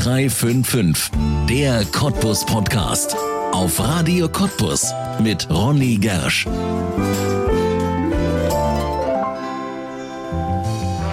[0.00, 1.10] 0355,
[1.46, 3.14] der Cottbus Podcast.
[3.52, 6.46] Auf Radio Cottbus mit Ronny Gersch.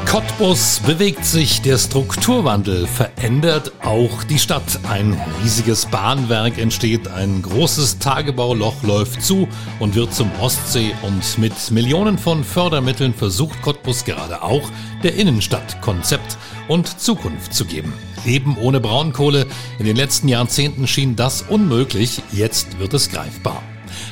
[0.05, 4.79] Cottbus bewegt sich, der Strukturwandel verändert auch die Stadt.
[4.89, 9.49] Ein riesiges Bahnwerk entsteht, ein großes Tagebauloch läuft zu
[9.79, 14.63] und wird zum Ostsee und mit Millionen von Fördermitteln versucht Cottbus gerade auch
[15.03, 16.37] der Innenstadt Konzept
[16.69, 17.91] und Zukunft zu geben.
[18.25, 19.47] Leben ohne Braunkohle.
[19.79, 23.63] In den letzten Jahrzehnten schien das unmöglich, jetzt wird es greifbar.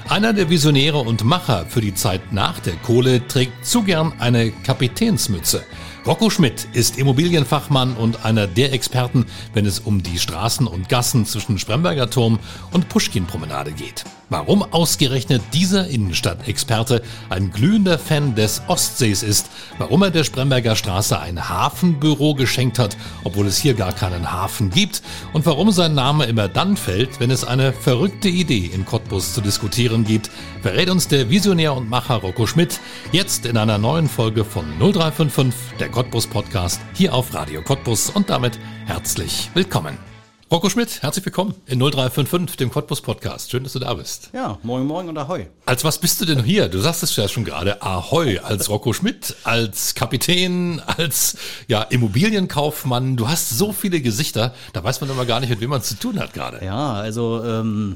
[0.07, 4.51] Einer der Visionäre und Macher für die Zeit nach der Kohle trägt zu gern eine
[4.51, 5.63] Kapitänsmütze.
[6.05, 11.25] Rocco Schmidt ist Immobilienfachmann und einer der Experten, wenn es um die Straßen und Gassen
[11.25, 12.37] zwischen Spremberger Turm
[12.71, 14.05] und Puschkin-Promenade geht.
[14.29, 21.19] Warum ausgerechnet dieser Innenstadtexperte ein glühender Fan des Ostsees ist, warum er der Spremberger Straße
[21.19, 25.03] ein Hafenbüro geschenkt hat, obwohl es hier gar keinen Hafen gibt
[25.33, 29.41] und warum sein Name immer dann fällt, wenn es eine verrückte Idee in Cottbus zu
[29.41, 30.31] diskutieren gibt,
[30.63, 32.79] verrät uns der Visionär und Macher Rocco Schmidt
[33.11, 38.29] jetzt in einer neuen Folge von 0355, der Cottbus Podcast, hier auf Radio Cottbus und
[38.29, 40.14] damit herzlich willkommen.
[40.51, 43.49] Rocco Schmidt, herzlich willkommen in 0355, dem Cottbus Podcast.
[43.49, 44.29] Schön, dass du da bist.
[44.31, 45.47] Ja, moin moin und ahoi.
[45.65, 46.67] Als was bist du denn hier?
[46.69, 53.17] Du sagst es ja schon gerade, ahoi, als Rocco Schmidt, als Kapitän, als ja, Immobilienkaufmann.
[53.17, 55.87] Du hast so viele Gesichter, da weiß man immer gar nicht, mit wem man es
[55.87, 56.63] zu tun hat gerade.
[56.63, 57.95] Ja, also ähm,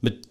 [0.00, 0.26] mit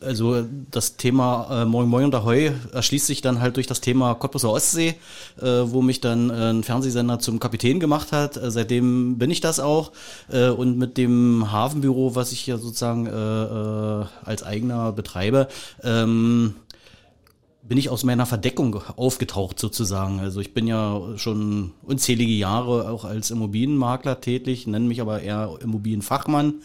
[0.00, 4.14] also das Thema äh, Moin Moin und Ahoi erschließt sich dann halt durch das Thema
[4.14, 4.96] Cottbuser Ostsee,
[5.40, 8.36] äh, wo mich dann äh, ein Fernsehsender zum Kapitän gemacht hat.
[8.36, 9.92] Äh, seitdem bin ich das auch.
[10.30, 15.48] Äh, und mit dem Hafenbüro, was ich ja sozusagen äh, äh, als eigener betreibe,
[15.82, 16.54] ähm,
[17.62, 20.20] bin ich aus meiner Verdeckung aufgetaucht sozusagen.
[20.20, 25.58] Also ich bin ja schon unzählige Jahre auch als Immobilienmakler tätig, nenne mich aber eher
[25.60, 26.56] Immobilienfachmann.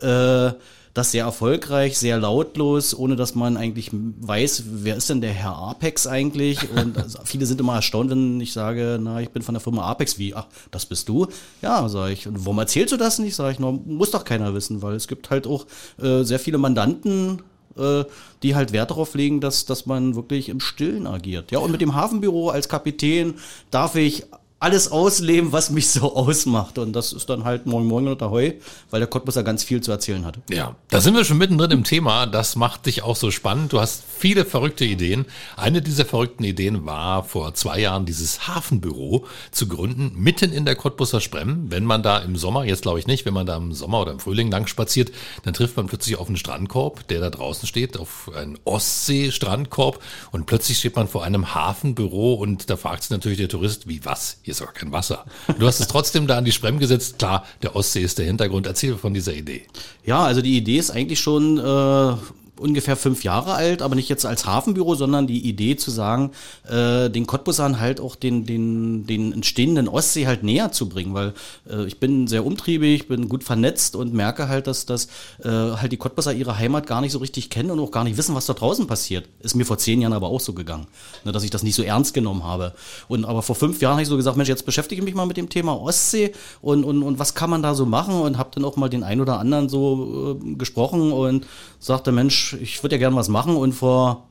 [0.00, 0.52] Äh,
[0.98, 5.56] das sehr erfolgreich, sehr lautlos, ohne dass man eigentlich weiß, wer ist denn der Herr
[5.56, 6.68] Apex eigentlich?
[6.70, 9.82] Und also viele sind immer erstaunt, wenn ich sage, na, ich bin von der Firma
[9.82, 10.18] Apex.
[10.18, 10.34] Wie?
[10.34, 11.28] Ach, das bist du?
[11.62, 12.26] Ja, sage ich.
[12.26, 13.36] Und warum erzählst du das nicht?
[13.36, 15.66] Sage ich, no, muss doch keiner wissen, weil es gibt halt auch
[16.02, 17.42] äh, sehr viele Mandanten,
[17.78, 18.04] äh,
[18.42, 21.52] die halt Wert darauf legen, dass, dass man wirklich im Stillen agiert.
[21.52, 23.34] Ja, und mit dem Hafenbüro als Kapitän
[23.70, 24.24] darf ich
[24.60, 26.78] alles ausleben, was mich so ausmacht.
[26.78, 28.52] Und das ist dann halt Moin Moin oder Heu,
[28.90, 30.38] weil der Cottbus ja ganz viel zu erzählen hat.
[30.50, 32.26] Ja, da sind wir schon mittendrin im Thema.
[32.26, 33.72] Das macht dich auch so spannend.
[33.72, 35.26] Du hast viele verrückte Ideen.
[35.56, 40.74] Eine dieser verrückten Ideen war vor zwei Jahren dieses Hafenbüro zu gründen, mitten in der
[40.74, 41.70] Cottbuser Sprem.
[41.70, 44.12] Wenn man da im Sommer, jetzt glaube ich nicht, wenn man da im Sommer oder
[44.12, 45.12] im Frühling lang spaziert,
[45.44, 50.02] dann trifft man plötzlich auf einen Strandkorb, der da draußen steht, auf einen Ostsee-Strandkorb.
[50.32, 54.04] Und plötzlich steht man vor einem Hafenbüro und da fragt sich natürlich der Tourist, wie
[54.04, 54.40] was?
[54.48, 55.26] Hier ist aber kein Wasser.
[55.58, 57.18] Du hast es trotzdem da an die Sprem gesetzt.
[57.18, 58.66] Klar, der Ostsee ist der Hintergrund.
[58.66, 59.66] Erzähl von dieser Idee.
[60.06, 62.16] Ja, also die Idee ist eigentlich schon äh,
[62.58, 66.32] ungefähr fünf Jahre alt, aber nicht jetzt als Hafenbüro, sondern die Idee zu sagen,
[66.68, 71.34] äh, den Cottbusern halt auch den, den, den entstehenden Ostsee halt näher zu bringen, weil
[71.70, 75.06] äh, ich bin sehr umtriebig, bin gut vernetzt und merke halt, dass, dass
[75.42, 78.16] äh, halt die Cottbusser ihre Heimat gar nicht so richtig kennen und auch gar nicht
[78.16, 79.28] wissen, was da draußen passiert.
[79.40, 80.86] Ist mir vor zehn Jahren aber auch so gegangen,
[81.24, 82.74] ne, dass ich das nicht so ernst genommen habe.
[83.08, 85.26] Und aber vor fünf Jahren habe ich so gesagt, Mensch, jetzt beschäftige ich mich mal
[85.26, 88.50] mit dem Thema Ostsee und, und, und was kann man da so machen und habe
[88.54, 91.46] dann auch mal den ein oder anderen so äh, gesprochen und
[91.78, 94.28] sagte, Mensch, ich würde ja gerne was machen und vor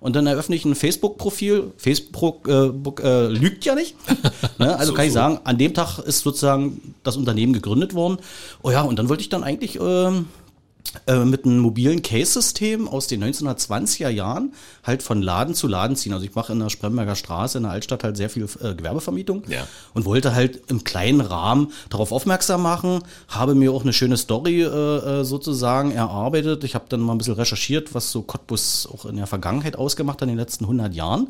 [0.00, 1.72] und dann eröffne ich ein Facebook-Profil.
[1.76, 2.70] Facebook äh,
[3.02, 3.96] äh, lügt ja nicht.
[4.58, 4.76] ne?
[4.76, 8.18] Also so, kann ich sagen, an dem Tag ist sozusagen das Unternehmen gegründet worden.
[8.62, 10.26] Oh ja, und dann wollte ich dann eigentlich ähm,
[11.06, 14.52] äh, mit einem mobilen Case-System aus den 1920er Jahren
[14.82, 16.12] halt von Laden zu Laden ziehen.
[16.12, 19.44] Also ich mache in der Spremberger Straße in der Altstadt halt sehr viel äh, Gewerbevermietung
[19.48, 19.66] ja.
[19.94, 24.62] und wollte halt im kleinen Rahmen darauf aufmerksam machen, habe mir auch eine schöne Story
[24.62, 26.64] äh, äh sozusagen erarbeitet.
[26.64, 30.16] Ich habe dann mal ein bisschen recherchiert, was so Cottbus auch in der Vergangenheit ausgemacht
[30.16, 31.28] hat in den letzten 100 Jahren.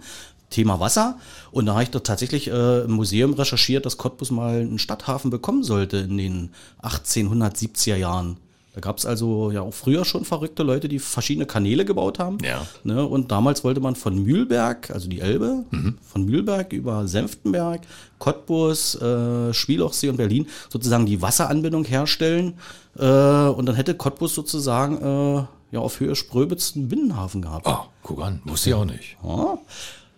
[0.48, 1.16] Thema Wasser.
[1.52, 5.30] Und da habe ich da tatsächlich äh, im Museum recherchiert, dass Cottbus mal einen Stadthafen
[5.30, 6.50] bekommen sollte in den
[6.82, 8.36] 1870er Jahren.
[8.72, 12.38] Da gab es also ja auch früher schon verrückte Leute, die verschiedene Kanäle gebaut haben.
[12.44, 12.66] Ja.
[12.84, 13.04] Ne?
[13.04, 15.98] Und damals wollte man von Mühlberg, also die Elbe, mhm.
[16.02, 17.80] von Mühlberg über Senftenberg,
[18.18, 22.54] Cottbus, äh, Schwielochsee und Berlin sozusagen die Wasseranbindung herstellen.
[22.96, 27.66] Äh, und dann hätte Cottbus sozusagen äh, ja auf Höhe Spröbitz einen Binnenhafen gehabt.
[27.66, 29.16] Ah, oh, guck an, wusste ich auch nicht.
[29.24, 29.58] Ja.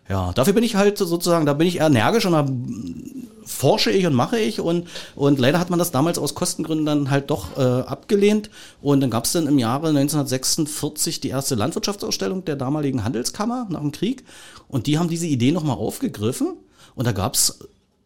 [0.09, 2.47] Ja, dafür bin ich halt sozusagen, da bin ich energisch und da
[3.45, 7.11] forsche ich und mache ich und, und leider hat man das damals aus Kostengründen dann
[7.11, 8.51] halt doch äh, abgelehnt
[8.81, 13.81] und dann gab es dann im Jahre 1946 die erste Landwirtschaftsausstellung der damaligen Handelskammer nach
[13.81, 14.25] dem Krieg
[14.69, 16.55] und die haben diese Idee nochmal aufgegriffen
[16.95, 17.61] und da gab es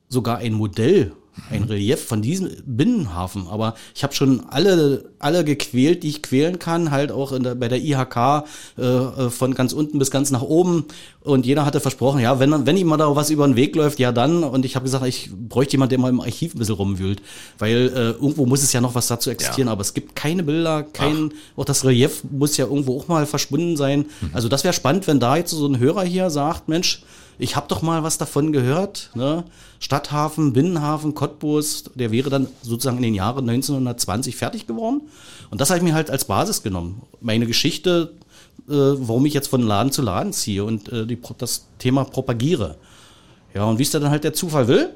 [0.09, 1.13] sogar ein Modell
[1.51, 3.47] ein Relief von diesem Binnenhafen.
[3.49, 7.55] Aber ich habe schon alle, alle gequält, die ich quälen kann, halt auch in der,
[7.55, 8.45] bei der IHK
[8.79, 10.87] äh, äh, von ganz unten bis ganz nach oben.
[11.23, 13.99] Und jeder hatte versprochen, ja, wenn, wenn ihm mal da was über den Weg läuft,
[13.99, 14.45] ja dann.
[14.45, 17.21] Und ich habe gesagt, ich bräuchte jemanden, der mal im Archiv ein bisschen rumwühlt.
[17.59, 19.69] Weil äh, irgendwo muss es ja noch was dazu existieren.
[19.69, 19.73] Ja.
[19.73, 21.61] Aber es gibt keine Bilder, kein, Ach.
[21.61, 24.07] auch das Relief muss ja irgendwo auch mal verschwunden sein.
[24.21, 24.31] Mhm.
[24.33, 27.03] Also das wäre spannend, wenn da jetzt so ein Hörer hier sagt, Mensch,
[27.39, 29.11] ich habe doch mal was davon gehört.
[29.15, 29.45] Ne?
[29.79, 35.03] Stadthafen, Binnenhafen, Cottbus, der wäre dann sozusagen in den Jahren 1920 fertig geworden.
[35.51, 37.03] Und das habe ich mir halt als Basis genommen.
[37.21, 38.13] Meine Geschichte,
[38.69, 42.77] äh, warum ich jetzt von Laden zu Laden ziehe und äh, die, das Thema propagiere.
[43.55, 44.91] Ja, und wie es dann halt der Zufall will,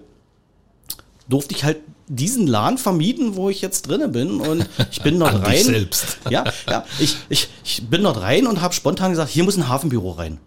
[1.28, 1.78] durfte ich halt
[2.08, 5.62] diesen Laden vermieden, wo ich jetzt drinne bin und ich bin dort rein.
[5.62, 6.18] selbst.
[6.28, 9.68] Ja, ja, ich, ich, ich bin dort rein und habe spontan gesagt, hier muss ein
[9.68, 10.38] Hafenbüro rein.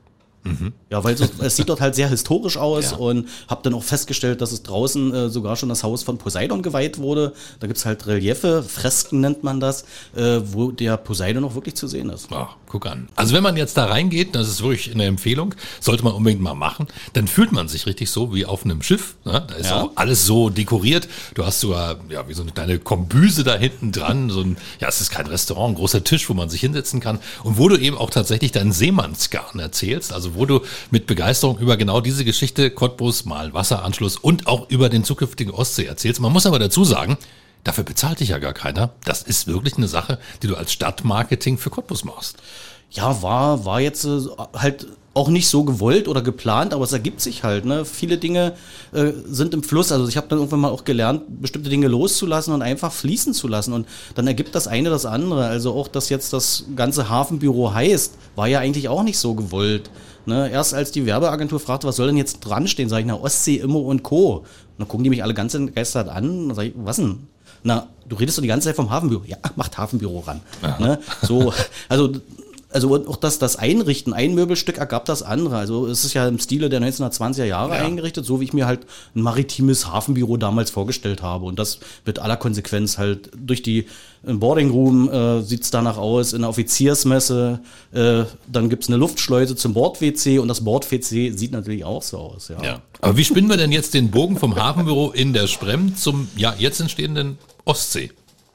[0.43, 0.73] Mhm.
[0.89, 2.97] Ja, weil so, es sieht dort halt sehr historisch aus ja.
[2.97, 6.61] und habe dann auch festgestellt, dass es draußen äh, sogar schon das Haus von Poseidon
[6.61, 7.33] geweiht wurde.
[7.59, 9.83] Da gibt's halt Reliefe, Fresken nennt man das,
[10.15, 12.27] äh, wo der Poseidon auch wirklich zu sehen ist.
[12.31, 13.07] Ach, guck an.
[13.15, 16.55] Also wenn man jetzt da reingeht, das ist wirklich eine Empfehlung, sollte man unbedingt mal
[16.55, 19.15] machen, dann fühlt man sich richtig so wie auf einem Schiff.
[19.23, 19.45] Ne?
[19.47, 19.81] Da ist ja.
[19.81, 21.07] auch alles so dekoriert.
[21.35, 24.29] Du hast sogar ja, wie so eine kleine Kombüse da hinten dran.
[24.29, 27.19] So ein, ja, es ist kein Restaurant, ein großer Tisch, wo man sich hinsetzen kann.
[27.43, 30.11] Und wo du eben auch tatsächlich deinen Seemannsgarn erzählst.
[30.11, 34.89] Also wo du mit Begeisterung über genau diese Geschichte Cottbus mal Wasseranschluss und auch über
[34.89, 36.21] den zukünftigen Ostsee erzählst.
[36.21, 37.17] Man muss aber dazu sagen,
[37.63, 38.91] dafür bezahlt dich ja gar keiner.
[39.05, 42.37] Das ist wirklich eine Sache, die du als Stadtmarketing für Cottbus machst.
[42.91, 44.19] Ja, war, war jetzt äh,
[44.55, 47.65] halt auch nicht so gewollt oder geplant, aber es ergibt sich halt.
[47.65, 47.85] Ne?
[47.85, 48.53] Viele Dinge
[48.93, 49.91] äh, sind im Fluss.
[49.91, 53.47] Also ich habe dann irgendwann mal auch gelernt, bestimmte Dinge loszulassen und einfach fließen zu
[53.47, 53.73] lassen.
[53.73, 55.45] Und dann ergibt das eine das andere.
[55.45, 59.91] Also auch, dass jetzt das ganze Hafenbüro heißt, war ja eigentlich auch nicht so gewollt.
[60.25, 60.49] Ne?
[60.49, 63.57] Erst als die Werbeagentur fragte, was soll denn jetzt dran stehen, sage ich, na, Ostsee,
[63.57, 64.37] Immo und Co.
[64.37, 64.45] Und
[64.77, 67.27] dann gucken die mich alle ganz entgeistert an und sage ich, was denn?
[67.63, 69.23] Na, du redest doch die ganze Zeit vom Hafenbüro.
[69.25, 70.41] Ja, macht Hafenbüro ran.
[70.79, 70.99] Ne?
[71.21, 71.53] So,
[71.89, 72.11] also
[72.73, 75.57] also auch das, das Einrichten, ein Möbelstück ergab das andere.
[75.57, 77.85] Also es ist ja im Stile der 1920er Jahre ja.
[77.85, 78.81] eingerichtet, so wie ich mir halt
[79.15, 81.45] ein maritimes Hafenbüro damals vorgestellt habe.
[81.45, 83.85] Und das wird aller Konsequenz halt durch die
[84.25, 87.59] im Boarding Room äh, sieht es danach aus, in der Offiziersmesse,
[87.91, 92.47] äh, dann gibt's eine Luftschleuse zum Bord-WC und das Bord-WC sieht natürlich auch so aus.
[92.47, 92.63] Ja.
[92.63, 92.81] ja.
[93.01, 96.55] Aber wie spinnen wir denn jetzt den Bogen vom Hafenbüro in der Sprem zum ja
[96.57, 98.11] jetzt entstehenden Ostsee?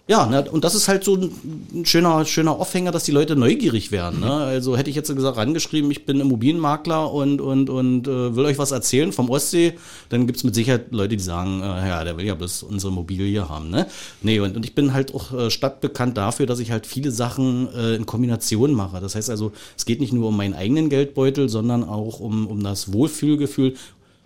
[0.09, 3.93] Ja, ne, und das ist halt so ein schöner, schöner Aufhänger, dass die Leute neugierig
[3.93, 4.21] werden.
[4.21, 4.33] Ne?
[4.33, 8.57] Also hätte ich jetzt gesagt, rangeschrieben, ich bin Immobilienmakler und, und, und äh, will euch
[8.57, 9.75] was erzählen vom Ostsee,
[10.09, 13.51] dann gibt's mit Sicherheit Leute, die sagen, äh, ja, der will ja bloß unsere Immobilie
[13.51, 13.69] haben.
[13.69, 13.87] Ne?
[14.23, 17.69] Nee, und, und ich bin halt auch äh, stadtbekannt dafür, dass ich halt viele Sachen
[17.75, 19.03] äh, in Kombination mache.
[19.03, 22.63] Das heißt also, es geht nicht nur um meinen eigenen Geldbeutel, sondern auch um, um
[22.63, 23.75] das Wohlfühlgefühl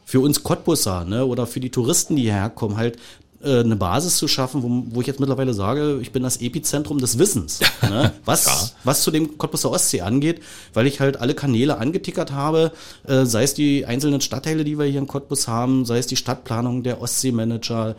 [0.05, 2.99] für uns Cottbusser ne, oder für die Touristen, die hierher kommen, halt
[3.43, 6.99] äh, eine Basis zu schaffen, wo, wo ich jetzt mittlerweile sage, ich bin das Epizentrum
[6.99, 8.12] des Wissens, ne?
[8.25, 8.71] was, ja.
[8.85, 10.41] was zu dem Cottbuser Ostsee angeht,
[10.75, 12.73] weil ich halt alle Kanäle angetickert habe,
[13.06, 16.17] äh, sei es die einzelnen Stadtteile, die wir hier in Cottbus haben, sei es die
[16.17, 17.96] Stadtplanung, der Ostseemanager,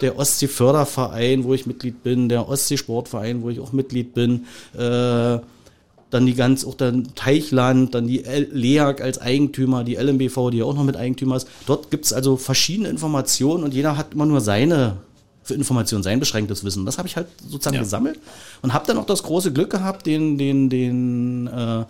[0.00, 5.38] der Ostsee-Förderverein, wo ich Mitglied bin, der Ostsee-Sportverein, wo ich auch Mitglied bin, äh,
[6.10, 10.64] dann die ganz, auch dann Teichland, dann die LEAG als Eigentümer, die LMBV, die ja
[10.64, 11.48] auch noch mit Eigentümer ist.
[11.66, 14.98] Dort gibt es also verschiedene Informationen und jeder hat immer nur seine
[15.42, 16.84] für Informationen, sein beschränktes Wissen.
[16.84, 17.82] Das habe ich halt sozusagen ja.
[17.82, 18.18] gesammelt
[18.62, 21.84] und habe dann auch das große Glück gehabt, den, den, den äh,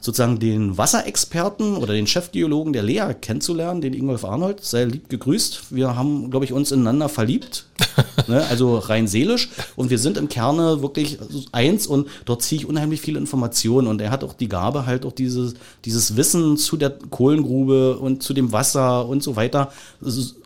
[0.00, 4.64] sozusagen den Wasserexperten oder den Chefgeologen der Lea kennenzulernen, den Ingolf Arnold.
[4.64, 5.74] Sei lieb gegrüßt.
[5.74, 7.66] Wir haben, glaube ich, uns ineinander verliebt.
[8.26, 8.44] ne?
[8.48, 9.50] Also rein seelisch.
[9.76, 11.18] Und wir sind im Kerne wirklich
[11.52, 13.86] eins und dort ziehe ich unheimlich viele Informationen.
[13.86, 15.54] Und er hat auch die Gabe, halt auch dieses,
[15.84, 19.72] dieses Wissen zu der Kohlengrube und zu dem Wasser und so weiter,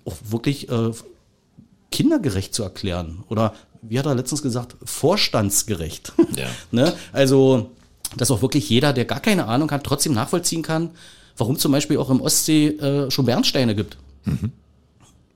[0.05, 0.91] auch wirklich äh,
[1.91, 3.23] kindergerecht zu erklären.
[3.29, 6.13] Oder wie hat er letztens gesagt, vorstandsgerecht.
[6.37, 6.47] Ja.
[6.71, 6.95] ne?
[7.13, 7.71] Also
[8.17, 10.91] dass auch wirklich jeder, der gar keine Ahnung hat, trotzdem nachvollziehen kann,
[11.37, 13.97] warum zum Beispiel auch im Ostsee äh, schon Bernsteine gibt.
[14.25, 14.53] Mhm.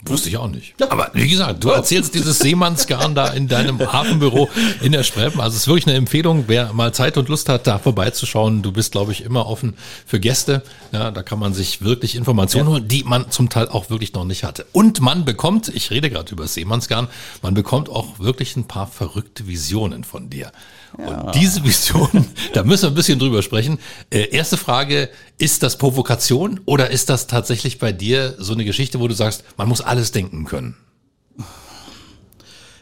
[0.05, 0.75] Wusste ich auch nicht.
[0.79, 0.93] Ja.
[0.93, 4.49] Aber wie gesagt, du erzählst dieses Seemannsgarn da in deinem Hafenbüro
[4.81, 5.41] in der Sprem.
[5.41, 8.63] Also es ist wirklich eine Empfehlung, wer mal Zeit und Lust hat, da vorbeizuschauen.
[8.63, 9.75] Du bist, glaube ich, immer offen
[10.07, 10.63] für Gäste.
[10.93, 12.75] Ja, da kann man sich wirklich Informationen ja.
[12.75, 14.67] holen, die man zum Teil auch wirklich noch nicht hatte.
[14.71, 17.09] Und man bekommt, ich rede gerade über Seemannsgarn,
[17.43, 20.53] man bekommt auch wirklich ein paar verrückte Visionen von dir.
[20.97, 21.21] Ja.
[21.23, 22.09] Und diese Vision,
[22.53, 23.79] da müssen wir ein bisschen drüber sprechen.
[24.11, 28.99] Äh, erste Frage, Ist das Provokation oder ist das tatsächlich bei dir so eine Geschichte,
[28.99, 30.77] wo du sagst, man muss alles denken können?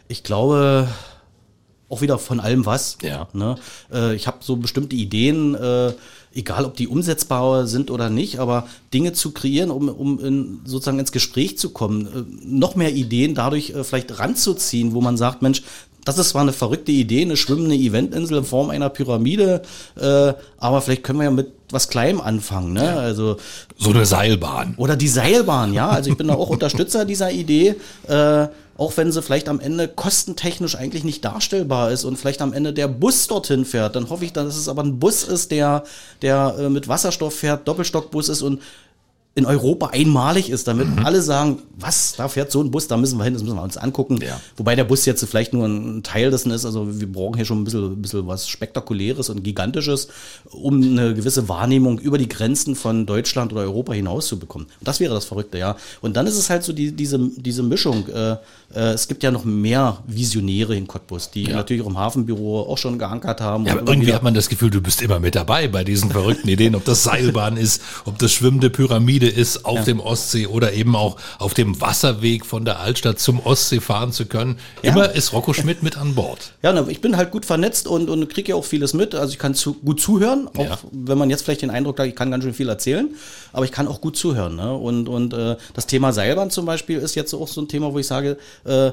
[0.09, 0.89] Ich glaube,
[1.89, 2.99] auch wieder von allem was.
[3.03, 3.29] Ja.
[3.33, 3.57] Ne?
[3.93, 5.93] Äh, ich habe so bestimmte Ideen, äh,
[6.35, 10.99] egal ob die umsetzbar sind oder nicht, aber Dinge zu kreieren, um, um in, sozusagen
[10.99, 15.43] ins Gespräch zu kommen, äh, noch mehr Ideen dadurch äh, vielleicht ranzuziehen, wo man sagt,
[15.43, 15.63] Mensch,
[16.07, 19.63] das ist zwar eine verrückte Idee, eine schwimmende Eventinsel in Form einer Pyramide,
[20.01, 22.73] äh, aber vielleicht können wir ja mit was Kleinem anfangen.
[22.73, 22.85] Ne?
[22.85, 22.95] Ja.
[22.95, 23.39] Also
[23.77, 24.75] so eine Seilbahn.
[24.77, 25.89] Oder die Seilbahn, ja.
[25.89, 27.75] Also ich bin da auch Unterstützer dieser Idee.
[28.07, 28.47] Äh,
[28.79, 32.73] auch wenn sie vielleicht am Ende kostentechnisch eigentlich nicht darstellbar ist und vielleicht am Ende
[32.73, 35.83] der Bus dorthin fährt, dann hoffe ich, dass es aber ein Bus ist, der,
[36.23, 38.61] der äh, mit Wasserstoff fährt, Doppelstockbus ist und
[39.37, 41.05] in Europa einmalig ist, damit mhm.
[41.05, 43.63] alle sagen, was, da fährt so ein Bus, da müssen wir hin, das müssen wir
[43.63, 44.19] uns angucken.
[44.23, 44.41] Ja.
[44.57, 47.61] Wobei der Bus jetzt vielleicht nur ein Teil dessen ist, also wir brauchen hier schon
[47.61, 50.09] ein bisschen, ein bisschen was Spektakuläres und Gigantisches,
[50.51, 54.65] um eine gewisse Wahrnehmung über die Grenzen von Deutschland oder Europa hinaus zu bekommen.
[54.81, 55.77] Und das wäre das Verrückte, ja.
[56.01, 58.09] Und dann ist es halt so die, diese, diese Mischung.
[58.09, 58.37] Äh,
[58.75, 61.57] äh, es gibt ja noch mehr Visionäre in Cottbus, die ja.
[61.57, 63.67] natürlich auch im Hafenbüro auch schon geankert haben.
[63.67, 66.49] Ja, aber irgendwie hat man das Gefühl, du bist immer mit dabei bei diesen verrückten
[66.49, 69.85] Ideen, ob das Seilbahn ist, ob das schwimmende Pyramide Freude ist, auf ja.
[69.85, 74.27] dem Ostsee oder eben auch auf dem Wasserweg von der Altstadt zum Ostsee fahren zu
[74.27, 74.59] können.
[74.83, 75.11] Immer ja.
[75.13, 76.53] ist Rocco Schmidt mit an Bord.
[76.67, 79.15] Ja, ich bin halt gut vernetzt und, und kriege ja auch vieles mit.
[79.15, 80.79] Also ich kann zu, gut zuhören, auch ja.
[80.91, 83.09] wenn man jetzt vielleicht den Eindruck hat, ich kann ganz schön viel erzählen,
[83.53, 84.57] aber ich kann auch gut zuhören.
[84.57, 84.75] Ne?
[84.75, 88.01] Und, und äh, das Thema Seilbahn zum Beispiel ist jetzt auch so ein Thema, wo
[88.01, 88.91] ich sage, äh,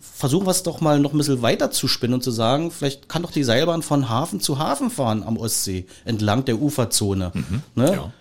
[0.00, 3.08] versuchen wir es doch mal noch ein bisschen weiter zu spinnen und zu sagen, vielleicht
[3.08, 7.32] kann doch die Seilbahn von Hafen zu Hafen fahren am Ostsee, entlang der Uferzone.
[7.34, 7.92] Mhm, ne?
[7.92, 8.12] ja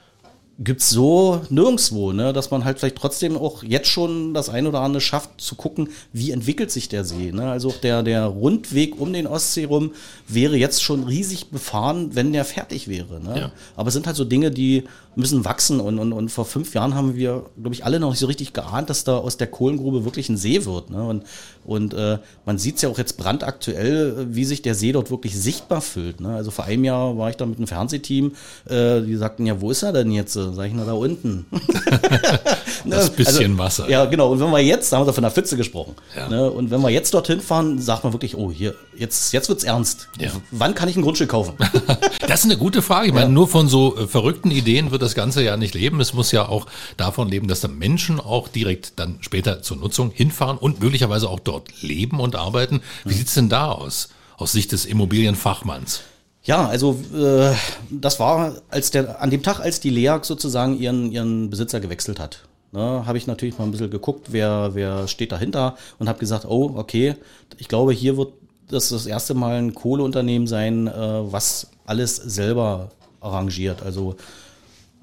[0.59, 4.81] gibt's so nirgendwo, ne, dass man halt vielleicht trotzdem auch jetzt schon das ein oder
[4.81, 7.31] andere schafft zu gucken, wie entwickelt sich der See.
[7.31, 7.49] Ne?
[7.49, 9.93] Also auch der, der Rundweg um den Ostsee rum
[10.27, 13.19] wäre jetzt schon riesig befahren, wenn der fertig wäre.
[13.19, 13.39] Ne?
[13.39, 13.51] Ja.
[13.75, 14.83] Aber es sind halt so Dinge, die
[15.15, 18.19] müssen wachsen und, und, und vor fünf Jahren haben wir, glaube ich, alle noch nicht
[18.19, 20.91] so richtig geahnt, dass da aus der Kohlengrube wirklich ein See wird.
[20.91, 21.03] Ne?
[21.03, 21.23] Und,
[21.65, 25.37] und äh, man sieht es ja auch jetzt brandaktuell, wie sich der See dort wirklich
[25.39, 26.19] sichtbar füllt.
[26.19, 26.35] Ne?
[26.35, 28.33] Also vor einem Jahr war ich da mit einem Fernsehteam,
[28.69, 30.33] äh, die sagten, ja, wo ist er denn jetzt?
[30.33, 31.45] Sag ich, na, da unten.
[32.85, 33.15] das ne?
[33.15, 33.89] bisschen also, Wasser.
[33.89, 34.31] Ja, genau.
[34.31, 35.95] Und wenn wir jetzt, da haben wir von der Pfütze gesprochen.
[36.15, 36.29] Ja.
[36.29, 36.51] Ne?
[36.51, 40.09] Und wenn wir jetzt dorthin fahren, sagt man wirklich, oh, hier, jetzt, jetzt wird's ernst.
[40.19, 40.31] Ja.
[40.51, 41.53] Wann kann ich ein Grundstück kaufen?
[42.27, 43.07] das ist eine gute Frage.
[43.07, 46.01] Ich meine, nur von so äh, verrückten Ideen wird das Ganze ja nicht leben.
[46.01, 46.67] Es muss ja auch
[46.97, 51.39] davon leben, dass da Menschen auch direkt dann später zur Nutzung hinfahren und möglicherweise auch
[51.39, 52.81] dort leben und arbeiten.
[53.03, 56.01] Wie sieht's denn da aus, aus Sicht des Immobilienfachmanns?
[56.43, 57.53] Ja, also äh,
[57.89, 62.19] das war als der an dem Tag, als die LEAG sozusagen ihren ihren Besitzer gewechselt
[62.19, 62.43] hat.
[62.73, 66.45] Ne, habe ich natürlich mal ein bisschen geguckt, wer wer steht dahinter und habe gesagt,
[66.45, 67.15] oh okay,
[67.57, 68.33] ich glaube, hier wird
[68.67, 70.91] das das erste Mal ein Kohleunternehmen sein, äh,
[71.31, 72.89] was alles selber
[73.21, 73.81] arrangiert.
[73.81, 74.15] Also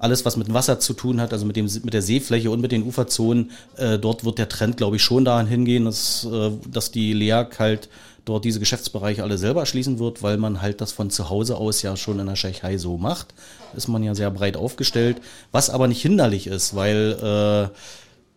[0.01, 2.71] alles, was mit Wasser zu tun hat, also mit, dem, mit der Seefläche und mit
[2.71, 6.91] den Uferzonen, äh, dort wird der Trend, glaube ich, schon dahin hingehen, dass, äh, dass
[6.91, 7.87] die LEAG halt
[8.25, 11.81] dort diese Geschäftsbereiche alle selber schließen wird, weil man halt das von zu Hause aus
[11.83, 13.33] ja schon in der Tschechei so macht.
[13.75, 15.17] Ist man ja sehr breit aufgestellt,
[15.51, 17.77] was aber nicht hinderlich ist, weil äh,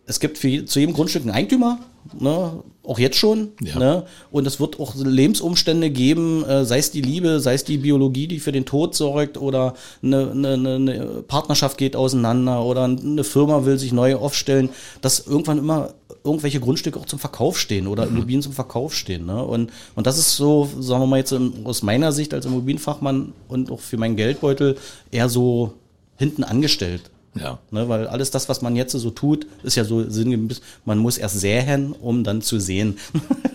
[0.07, 1.79] es gibt für, zu jedem Grundstück einen Eigentümer,
[2.19, 3.49] ne, auch jetzt schon.
[3.61, 3.79] Ja.
[3.79, 7.77] Ne, und es wird auch Lebensumstände geben, äh, sei es die Liebe, sei es die
[7.77, 13.23] Biologie, die für den Tod sorgt, oder eine, eine, eine Partnerschaft geht auseinander, oder eine
[13.23, 14.69] Firma will sich neu aufstellen,
[15.01, 15.93] dass irgendwann immer
[16.23, 18.17] irgendwelche Grundstücke auch zum Verkauf stehen oder mhm.
[18.17, 19.25] Immobilien zum Verkauf stehen.
[19.25, 19.43] Ne?
[19.43, 23.71] Und, und das ist so, sagen wir mal jetzt aus meiner Sicht als Immobilienfachmann und
[23.71, 24.77] auch für meinen Geldbeutel
[25.11, 25.73] eher so
[26.17, 27.11] hinten angestellt.
[27.35, 27.59] Ja.
[27.69, 31.17] Ne, weil alles das, was man jetzt so tut, ist ja so sinngemäß, man muss
[31.17, 32.97] erst säen, um dann zu sehen.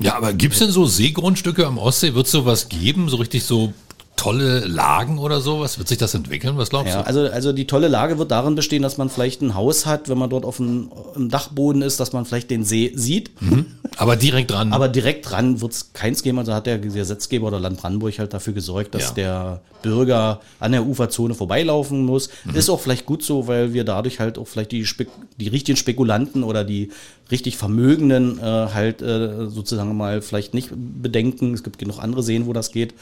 [0.01, 2.15] Ja, aber gibt's denn so Seegrundstücke am Ostsee?
[2.15, 3.09] Wird es sowas geben?
[3.09, 3.73] So richtig so
[4.21, 5.79] tolle Lagen oder sowas?
[5.79, 6.59] Wird sich das entwickeln?
[6.59, 7.07] Was glaubst ja, du?
[7.07, 10.19] Also, also die tolle Lage wird darin bestehen, dass man vielleicht ein Haus hat, wenn
[10.19, 13.31] man dort auf dem, Dachboden ist, dass man vielleicht den See sieht.
[13.41, 13.65] Mhm.
[13.97, 14.75] Aber direkt dran.
[14.75, 16.39] Aber direkt dran wird es keins geben.
[16.39, 19.13] Also hat der Gesetzgeber oder Land Brandenburg halt dafür gesorgt, dass ja.
[19.15, 22.29] der Bürger an der Uferzone vorbeilaufen muss.
[22.45, 22.57] Mhm.
[22.57, 25.07] Ist auch vielleicht gut so, weil wir dadurch halt auch vielleicht die, Spe
[25.39, 26.91] die richtigen Spekulanten oder die
[27.31, 31.55] richtig Vermögenden äh, halt äh, sozusagen mal vielleicht nicht bedenken.
[31.55, 32.93] Es gibt genug andere Seen, wo das geht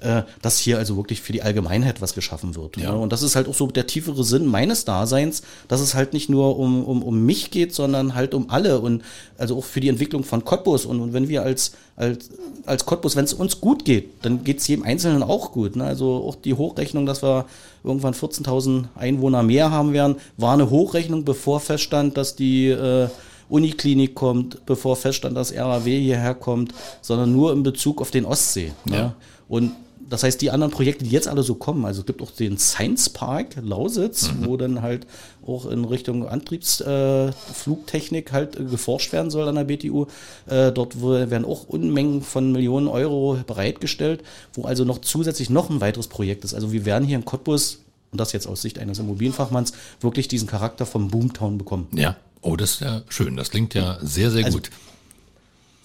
[0.00, 2.76] äh, dass hier also wirklich für die Allgemeinheit was geschaffen wird.
[2.76, 2.92] Ja.
[2.92, 2.98] Ne?
[2.98, 6.28] Und das ist halt auch so der tiefere Sinn meines Daseins, dass es halt nicht
[6.28, 9.02] nur um, um, um mich geht, sondern halt um alle und
[9.36, 10.86] also auch für die Entwicklung von Cottbus.
[10.86, 12.30] Und, und wenn wir als, als,
[12.64, 15.76] als Cottbus, wenn es uns gut geht, dann geht es jedem Einzelnen auch gut.
[15.76, 15.84] Ne?
[15.84, 17.46] Also auch die Hochrechnung, dass wir
[17.84, 23.08] irgendwann 14.000 Einwohner mehr haben werden, war eine Hochrechnung, bevor feststand, dass die äh,
[23.48, 28.72] Uniklinik kommt, bevor feststand, dass RAW hierher kommt, sondern nur in Bezug auf den Ostsee.
[28.84, 28.96] Ne?
[28.96, 29.14] Ja.
[29.48, 29.72] Und
[30.08, 32.56] das heißt, die anderen Projekte, die jetzt alle so kommen, also es gibt auch den
[32.58, 34.46] Science Park Lausitz, mhm.
[34.46, 35.06] wo dann halt
[35.46, 40.06] auch in Richtung Antriebsflugtechnik äh, halt äh, geforscht werden soll an der BTU.
[40.46, 44.22] Äh, dort werden auch Unmengen von Millionen Euro bereitgestellt,
[44.54, 46.54] wo also noch zusätzlich noch ein weiteres Projekt ist.
[46.54, 50.48] Also wir werden hier in Cottbus und das jetzt aus Sicht eines Immobilienfachmanns, wirklich diesen
[50.48, 51.88] Charakter vom Boomtown bekommen.
[51.92, 53.36] Ja, oh, das ist ja schön.
[53.36, 54.70] Das klingt ja sehr, sehr also, gut.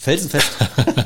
[0.03, 0.51] Felsenfest.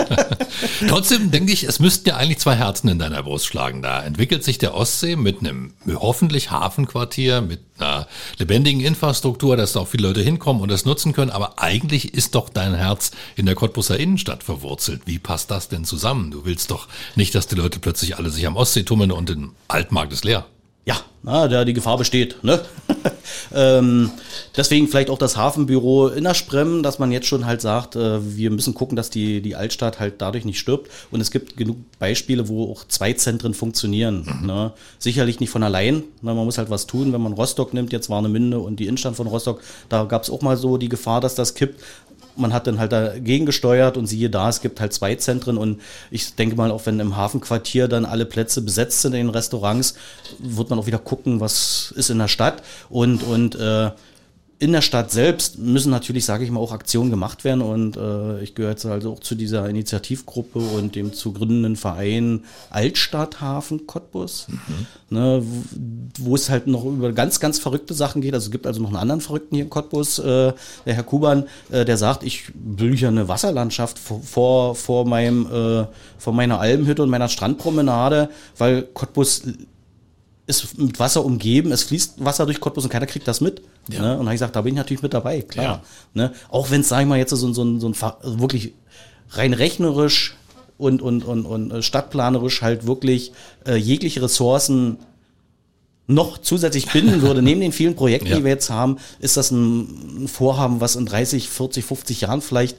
[0.90, 3.84] Trotzdem denke ich, es müssten ja eigentlich zwei Herzen in deiner Brust schlagen.
[3.84, 8.08] Da entwickelt sich der Ostsee mit einem hoffentlich Hafenquartier, mit einer
[8.40, 11.30] lebendigen Infrastruktur, dass da auch viele Leute hinkommen und das nutzen können.
[11.30, 15.04] Aber eigentlich ist doch dein Herz in der Cottbuser Innenstadt verwurzelt.
[15.06, 16.32] Wie passt das denn zusammen?
[16.32, 19.38] Du willst doch nicht, dass die Leute plötzlich alle sich am Ostsee tummeln und der
[19.68, 20.48] Altmarkt ist leer.
[20.88, 22.42] Ja, na, da die Gefahr besteht.
[22.46, 22.62] Ne?
[23.54, 24.10] ähm,
[24.56, 28.38] deswegen vielleicht auch das Hafenbüro in der Sprem, dass man jetzt schon halt sagt, äh,
[28.38, 30.90] wir müssen gucken, dass die, die Altstadt halt dadurch nicht stirbt.
[31.12, 34.26] Und es gibt genug Beispiele, wo auch zwei Zentren funktionieren.
[34.40, 34.48] Mhm.
[34.48, 34.72] Ne?
[34.98, 35.96] Sicherlich nicht von allein.
[36.22, 36.34] Ne?
[36.34, 37.12] Man muss halt was tun.
[37.12, 40.42] Wenn man Rostock nimmt, jetzt Warnemünde und die Innenstadt von Rostock, da gab es auch
[40.42, 41.84] mal so die Gefahr, dass das kippt
[42.38, 45.82] man hat dann halt dagegen gesteuert und siehe da, es gibt halt zwei Zentren und
[46.12, 49.96] ich denke mal, auch wenn im Hafenquartier dann alle Plätze besetzt sind in den Restaurants,
[50.40, 53.92] wird man auch wieder gucken, was ist in der Stadt und, und äh,
[54.60, 58.42] in der Stadt selbst müssen natürlich, sage ich mal, auch Aktionen gemacht werden und äh,
[58.42, 64.48] ich gehöre jetzt also auch zu dieser Initiativgruppe und dem zu gründenden Verein Altstadthafen Cottbus,
[64.50, 65.16] mhm.
[65.16, 65.44] ne,
[66.18, 68.34] wo, es halt noch über ganz, ganz verrückte Sachen geht.
[68.34, 70.54] Also es gibt also noch einen anderen Verrückten hier in Cottbus, äh,
[70.86, 75.46] der Herr Kuban, äh, der sagt, ich will hier eine Wasserlandschaft vor, vor, vor meinem,
[75.46, 75.86] äh,
[76.18, 79.44] vor meiner Almhütte und meiner Strandpromenade, weil Cottbus
[80.48, 83.62] ist mit Wasser umgeben, es fließt Wasser durch Cottbus und keiner kriegt das mit.
[83.90, 84.02] Ja.
[84.02, 84.14] Ne?
[84.14, 85.66] Und habe ich gesagt, da bin ich natürlich mit dabei, klar.
[85.66, 85.82] Ja.
[86.14, 86.34] Ne?
[86.50, 88.74] Auch wenn es, sage ich mal, jetzt so, so, so ein also wirklich
[89.32, 90.36] rein rechnerisch
[90.78, 93.34] und, und, und, und äh, stadtplanerisch halt wirklich
[93.68, 95.00] äh, jegliche Ressourcen
[96.08, 98.38] noch zusätzlich binden würde, neben den vielen Projekten, ja.
[98.38, 102.78] die wir jetzt haben, ist das ein Vorhaben, was in 30, 40, 50 Jahren vielleicht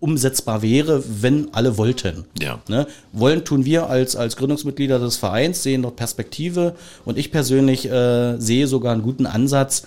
[0.00, 2.24] umsetzbar wäre, wenn alle wollten.
[2.40, 2.60] Ja.
[2.68, 2.86] Ne?
[3.12, 8.38] Wollen tun wir als, als Gründungsmitglieder des Vereins, sehen dort Perspektive und ich persönlich äh,
[8.38, 9.84] sehe sogar einen guten Ansatz,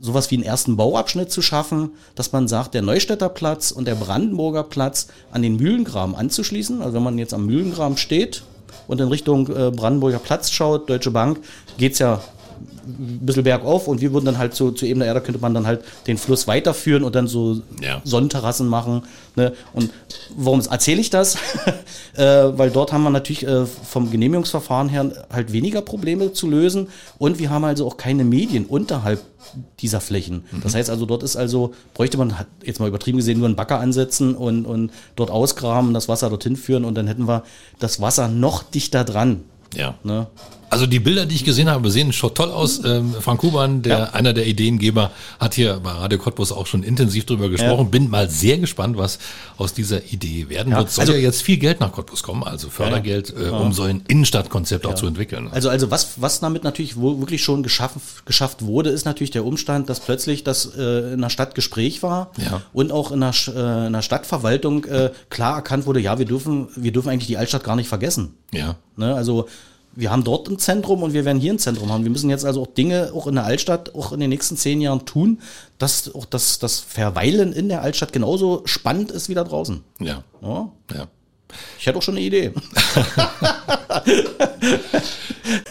[0.00, 3.94] sowas wie einen ersten Bauabschnitt zu schaffen, dass man sagt, der Neustädter Platz und der
[3.94, 6.82] Brandenburger Platz an den Mühlengraben anzuschließen.
[6.82, 8.42] Also wenn man jetzt am Mühlengraben steht
[8.86, 11.40] und in Richtung äh, Brandenburger Platz schaut, Deutsche Bank,
[11.78, 12.20] geht's ja
[12.86, 15.66] ein bisschen bergauf und wir würden dann halt so zu Ebene Erde könnte man dann
[15.66, 18.00] halt den Fluss weiterführen und dann so ja.
[18.04, 19.02] Sonnenterrassen machen.
[19.36, 19.52] Ne?
[19.72, 19.90] Und
[20.36, 21.36] warum erzähle ich das?
[22.16, 26.88] äh, weil dort haben wir natürlich äh, vom Genehmigungsverfahren her halt weniger Probleme zu lösen
[27.18, 29.20] und wir haben also auch keine Medien unterhalb
[29.80, 30.44] dieser Flächen.
[30.50, 30.60] Mhm.
[30.62, 33.80] Das heißt also, dort ist also, bräuchte man, jetzt mal übertrieben gesehen, nur einen Bagger
[33.80, 37.44] ansetzen und, und dort ausgraben, das Wasser dorthin führen und dann hätten wir
[37.78, 39.44] das Wasser noch dichter dran.
[39.74, 39.94] Ja.
[40.04, 40.26] Ne?
[40.74, 42.84] Also die Bilder, die ich gesehen habe, sehen schon toll aus.
[42.84, 44.04] Ähm, Frank Kuban, der ja.
[44.06, 47.84] einer der Ideengeber, hat hier bei Radio Cottbus auch schon intensiv drüber gesprochen.
[47.84, 47.90] Ja.
[47.90, 49.20] Bin mal sehr gespannt, was
[49.56, 50.78] aus dieser Idee werden ja.
[50.78, 50.90] wird.
[50.90, 54.02] Soll also, ja jetzt viel Geld nach Cottbus kommen, also Fördergeld, äh, um so ein
[54.08, 55.46] Innenstadtkonzept auch zu entwickeln.
[55.52, 59.88] Also, also was, was damit natürlich wirklich schon geschaffen, geschafft wurde, ist natürlich der Umstand,
[59.88, 62.62] dass plötzlich das äh, in der Stadt Gespräch war ja.
[62.72, 66.66] und auch in der, äh, in der Stadtverwaltung äh, klar erkannt wurde, ja, wir dürfen,
[66.74, 68.34] wir dürfen eigentlich die Altstadt gar nicht vergessen.
[68.52, 68.74] Ja.
[68.96, 69.46] Ne, also
[69.96, 72.04] wir haben dort ein Zentrum und wir werden hier ein Zentrum haben.
[72.04, 74.80] Wir müssen jetzt also auch Dinge auch in der Altstadt auch in den nächsten zehn
[74.80, 75.40] Jahren tun,
[75.78, 79.82] dass auch das, das Verweilen in der Altstadt genauso spannend ist wie da draußen.
[80.00, 80.24] Ja.
[80.42, 80.70] ja.
[80.94, 81.06] ja.
[81.78, 82.52] Ich hätte auch schon eine Idee.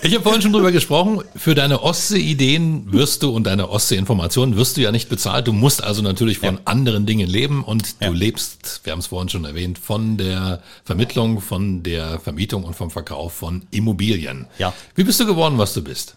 [0.01, 1.21] ich habe vorhin schon drüber gesprochen.
[1.35, 5.47] Für deine Ostsee-Ideen wirst du und deine Ostsee-Informationen wirst du ja nicht bezahlt.
[5.47, 6.61] Du musst also natürlich von ja.
[6.65, 8.11] anderen Dingen leben und du ja.
[8.11, 12.91] lebst, wir haben es vorhin schon erwähnt, von der Vermittlung, von der Vermietung und vom
[12.91, 14.47] Verkauf von Immobilien.
[14.57, 14.73] Ja.
[14.95, 16.15] Wie bist du geworden, was du bist?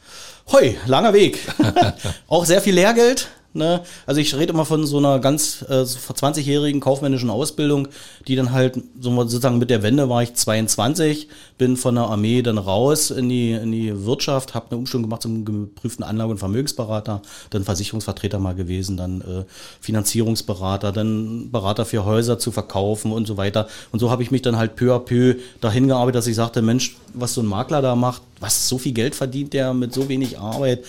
[0.52, 1.40] Hoi, langer Weg.
[2.28, 3.82] auch sehr viel Lehrgeld Ne?
[4.06, 7.88] Also ich rede immer von so einer ganz äh, vor 20-jährigen kaufmännischen Ausbildung,
[8.28, 12.42] die dann halt so sozusagen mit der Wende war ich 22, bin von der Armee
[12.42, 16.38] dann raus in die, in die Wirtschaft, habe eine Umstellung gemacht zum geprüften Anlage- und
[16.38, 19.44] Vermögensberater, dann Versicherungsvertreter mal gewesen, dann äh,
[19.80, 23.68] Finanzierungsberater, dann Berater für Häuser zu verkaufen und so weiter.
[23.92, 26.62] Und so habe ich mich dann halt peu à peu dahin gearbeitet, dass ich sagte,
[26.62, 30.08] Mensch, was so ein Makler da macht, was so viel Geld verdient der mit so
[30.08, 30.84] wenig Arbeit.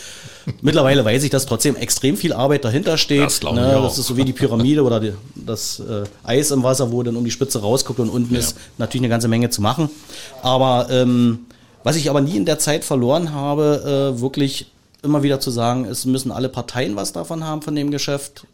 [0.62, 3.26] Mittlerweile weiß ich, dass trotzdem extrem viel Arbeit dahinter steht.
[3.26, 6.92] Das, ne, das ist so wie die Pyramide oder die, das äh, Eis im Wasser,
[6.92, 8.40] wo dann um die Spitze rausguckt und unten ja.
[8.40, 9.90] ist natürlich eine ganze Menge zu machen.
[10.42, 11.46] Aber ähm,
[11.84, 14.68] was ich aber nie in der Zeit verloren habe, äh, wirklich
[15.04, 18.46] immer wieder zu sagen, es müssen alle Parteien was davon haben von dem Geschäft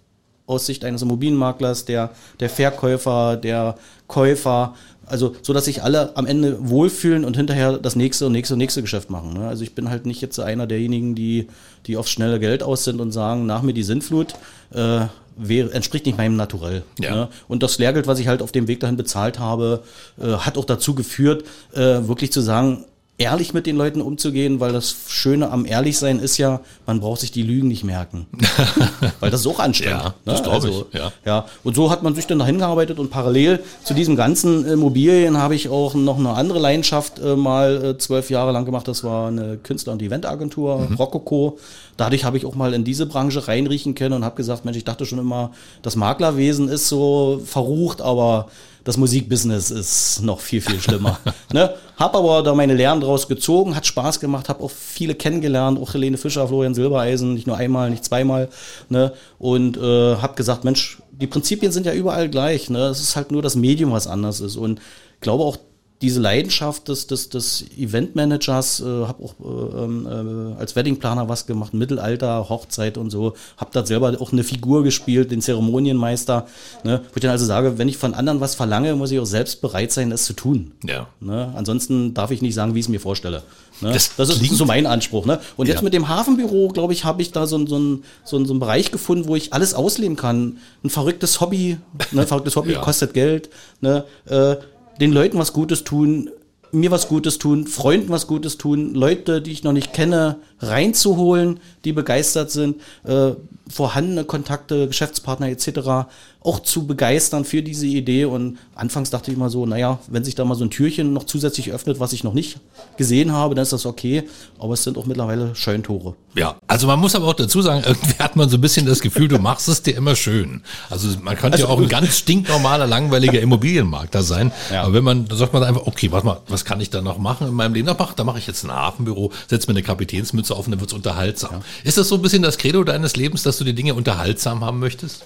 [0.45, 3.77] aus Sicht eines Immobilienmaklers, der, der Verkäufer, der
[4.07, 4.75] Käufer,
[5.05, 8.59] also so, dass sich alle am Ende wohlfühlen und hinterher das nächste und nächste und
[8.59, 9.33] nächste Geschäft machen.
[9.33, 9.47] Ne?
[9.47, 11.47] Also ich bin halt nicht jetzt einer derjenigen, die,
[11.85, 14.33] die aufs schnelle Geld aus sind und sagen, nach mir die Sintflut,
[14.73, 16.83] äh, wäre, entspricht nicht meinem Naturell.
[16.99, 17.15] Ja.
[17.15, 17.29] Ne?
[17.47, 19.83] Und das Lehrgeld, was ich halt auf dem Weg dahin bezahlt habe,
[20.21, 22.85] äh, hat auch dazu geführt, äh, wirklich zu sagen,
[23.23, 27.31] ehrlich mit den Leuten umzugehen, weil das Schöne am Ehrlichsein ist ja, man braucht sich
[27.31, 28.27] die Lügen nicht merken.
[29.19, 30.03] weil das ist auch anstrengend.
[30.03, 30.43] Ja, das ne?
[30.43, 31.11] glaube also, ich, ja.
[31.25, 31.45] ja.
[31.63, 35.55] Und so hat man sich dann dahin gearbeitet und parallel zu diesem ganzen Immobilien habe
[35.55, 38.87] ich auch noch eine andere Leidenschaft äh, mal äh, zwölf Jahre lang gemacht.
[38.87, 40.95] Das war eine Künstler- und Eventagentur, Mhm.
[40.95, 41.57] Rococo.
[41.97, 44.83] Dadurch habe ich auch mal in diese Branche reinriechen können und habe gesagt, Mensch, ich
[44.83, 45.51] dachte schon immer,
[45.81, 48.47] das Maklerwesen ist so verrucht, aber
[48.83, 51.19] das Musikbusiness ist noch viel, viel schlimmer.
[51.53, 51.73] ne?
[51.97, 55.93] Hab aber da meine Lehren draus gezogen, hat Spaß gemacht, habe auch viele kennengelernt, auch
[55.93, 58.49] Helene Fischer, Florian Silbereisen, nicht nur einmal, nicht zweimal.
[58.89, 59.13] Ne?
[59.39, 62.69] Und äh, habe gesagt, Mensch, die Prinzipien sind ja überall gleich.
[62.69, 62.87] Ne?
[62.87, 64.57] Es ist halt nur das Medium, was anders ist.
[64.57, 64.79] Und
[65.15, 65.57] ich glaube auch,
[66.03, 71.45] diese Leidenschaft des, des, des Eventmanagers, äh, habe auch äh, ähm, äh, als Weddingplaner was
[71.47, 76.45] gemacht, Mittelalter, Hochzeit und so, habe da selber auch eine Figur gespielt, den Zeremonienmeister,
[76.83, 77.01] ne?
[77.09, 79.61] wo ich dann also sage, wenn ich von anderen was verlange, muss ich auch selbst
[79.61, 80.71] bereit sein, es zu tun.
[80.83, 81.07] Ja.
[81.21, 81.51] Ne?
[81.55, 83.41] Ansonsten darf ich nicht sagen, wie ich es mir vorstelle.
[83.81, 83.91] Ne?
[83.93, 85.25] Das Das, ist so mein Anspruch.
[85.25, 85.39] Ne?
[85.57, 85.83] Und jetzt Ja.
[85.83, 88.53] mit dem Hafenbüro, glaube ich, habe ich da so, ein- so, ein, so, ein- so
[88.53, 90.57] einen Bereich gefunden, wo ich alles ausleben kann.
[90.83, 91.77] Ein verrücktes Hobby,
[92.11, 92.21] ne?
[92.21, 92.81] ein verrücktes Hobby Ja.
[92.81, 93.49] kostet Geld.
[93.81, 94.03] Ne?
[94.25, 94.57] Äh,
[94.99, 96.29] den Leuten was Gutes tun,
[96.71, 101.59] mir was Gutes tun, Freunden was Gutes tun, Leute, die ich noch nicht kenne, reinzuholen,
[101.85, 103.31] die begeistert sind, äh,
[103.69, 106.07] vorhandene Kontakte, Geschäftspartner etc.
[106.41, 108.25] auch zu begeistern für diese Idee.
[108.25, 111.23] Und anfangs dachte ich mal so, naja, wenn sich da mal so ein Türchen noch
[111.23, 112.59] zusätzlich öffnet, was ich noch nicht
[112.97, 114.23] gesehen habe, dann ist das okay.
[114.59, 116.15] Aber es sind auch mittlerweile Scheuntore.
[116.35, 118.99] Ja, also man muss aber auch dazu sagen, irgendwie hat man so ein bisschen das
[118.99, 120.61] Gefühl, du machst es dir immer schön.
[120.89, 124.51] Also man könnte ja auch ein ganz stinknormaler, langweiliger Immobilienmakler sein.
[124.71, 124.83] Ja.
[124.83, 127.17] Aber wenn man, da sagt man einfach, okay, warte mal, was kann ich da noch
[127.17, 127.87] machen in meinem Leben?
[127.87, 130.79] Da mache da mach ich jetzt ein Hafenbüro, setze mir eine Kapitänsmütze auf und dann
[130.79, 131.61] wird's unterhaltsam.
[131.83, 134.79] Ist das so ein bisschen das Credo deines Lebens, dass du die Dinge unterhaltsam haben
[134.79, 135.25] möchtest?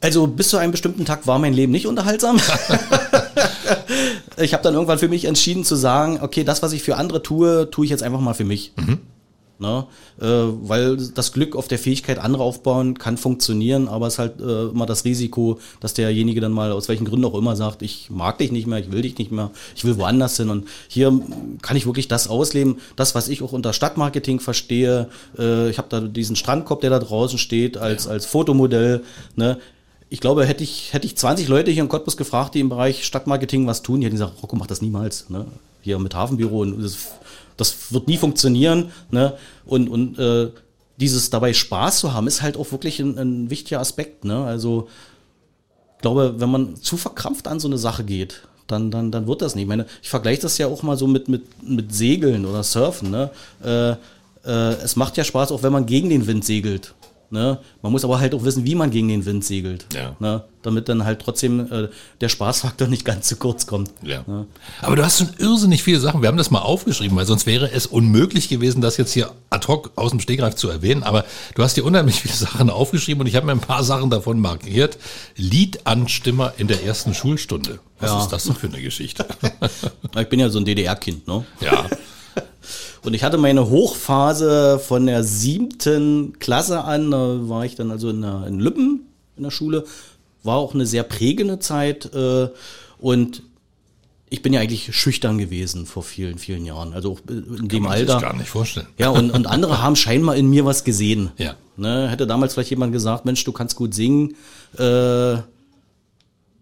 [0.00, 2.40] Also bis zu einem bestimmten Tag war mein Leben nicht unterhaltsam.
[4.36, 7.22] ich habe dann irgendwann für mich entschieden zu sagen, okay, das, was ich für andere
[7.22, 8.72] tue, tue ich jetzt einfach mal für mich.
[9.62, 9.86] Ne?
[10.20, 14.40] Äh, weil das Glück auf der Fähigkeit, andere aufbauen, kann funktionieren, aber es ist halt
[14.40, 18.10] äh, immer das Risiko, dass derjenige dann mal aus welchen Gründen auch immer sagt, ich
[18.10, 20.50] mag dich nicht mehr, ich will dich nicht mehr, ich will woanders hin.
[20.50, 21.18] Und hier
[21.62, 25.08] kann ich wirklich das ausleben, das, was ich auch unter Stadtmarketing verstehe.
[25.38, 29.04] Äh, ich habe da diesen Strandkorb, der da draußen steht, als, als Fotomodell.
[29.36, 29.58] Ne?
[30.10, 33.04] Ich glaube, hätte ich, hätte ich 20 Leute hier in Cottbus gefragt, die im Bereich
[33.04, 35.30] Stadtmarketing was tun, die hätten gesagt, Rocco macht das niemals.
[35.30, 35.46] Ne?
[35.82, 37.12] Hier mit Hafenbüro und das,
[37.62, 38.92] das wird nie funktionieren.
[39.10, 39.34] Ne?
[39.64, 40.50] Und, und äh,
[40.98, 44.24] dieses dabei Spaß zu haben, ist halt auch wirklich ein, ein wichtiger Aspekt.
[44.24, 44.44] Ne?
[44.44, 44.88] Also
[45.96, 49.42] ich glaube, wenn man zu verkrampft an so eine Sache geht, dann, dann, dann wird
[49.42, 49.70] das nicht.
[49.70, 53.10] Ich ich vergleiche das ja auch mal so mit, mit, mit Segeln oder Surfen.
[53.10, 53.30] Ne?
[53.64, 53.90] Äh,
[54.44, 56.94] äh, es macht ja Spaß, auch wenn man gegen den Wind segelt.
[57.32, 57.58] Ne?
[57.80, 59.86] Man muss aber halt auch wissen, wie man gegen den Wind segelt.
[59.94, 60.14] Ja.
[60.20, 60.44] Ne?
[60.60, 61.88] Damit dann halt trotzdem äh,
[62.20, 63.90] der Spaßfaktor nicht ganz zu kurz kommt.
[64.02, 64.22] Ja.
[64.82, 66.20] Aber du hast schon irrsinnig viele Sachen.
[66.20, 69.66] Wir haben das mal aufgeschrieben, weil sonst wäre es unmöglich gewesen, das jetzt hier ad
[69.66, 71.02] hoc aus dem Stegreif zu erwähnen.
[71.04, 74.10] Aber du hast hier unheimlich viele Sachen aufgeschrieben und ich habe mir ein paar Sachen
[74.10, 74.98] davon markiert.
[75.36, 77.78] Liedanstimmer in der ersten Schulstunde.
[77.98, 78.22] Was Ja.
[78.22, 79.24] ist das denn für eine Geschichte?
[80.20, 81.44] Ich bin ja so ein DDR-Kind, ne?
[81.62, 81.86] ja.
[83.04, 88.10] Und ich hatte meine Hochphase von der siebten Klasse an, da war ich dann also
[88.10, 89.84] in, der, in Lübben in der Schule,
[90.44, 92.48] war auch eine sehr prägende Zeit äh,
[92.98, 93.42] und
[94.30, 98.18] ich bin ja eigentlich schüchtern gewesen vor vielen, vielen Jahren, also in dem Kann Alter.
[98.18, 98.86] gar nicht vorstellen.
[98.96, 101.32] Ja, und, und andere haben scheinbar in mir was gesehen.
[101.36, 101.54] Ja.
[101.76, 104.34] Ne, hätte damals vielleicht jemand gesagt, Mensch, du kannst gut singen,
[104.78, 105.36] äh,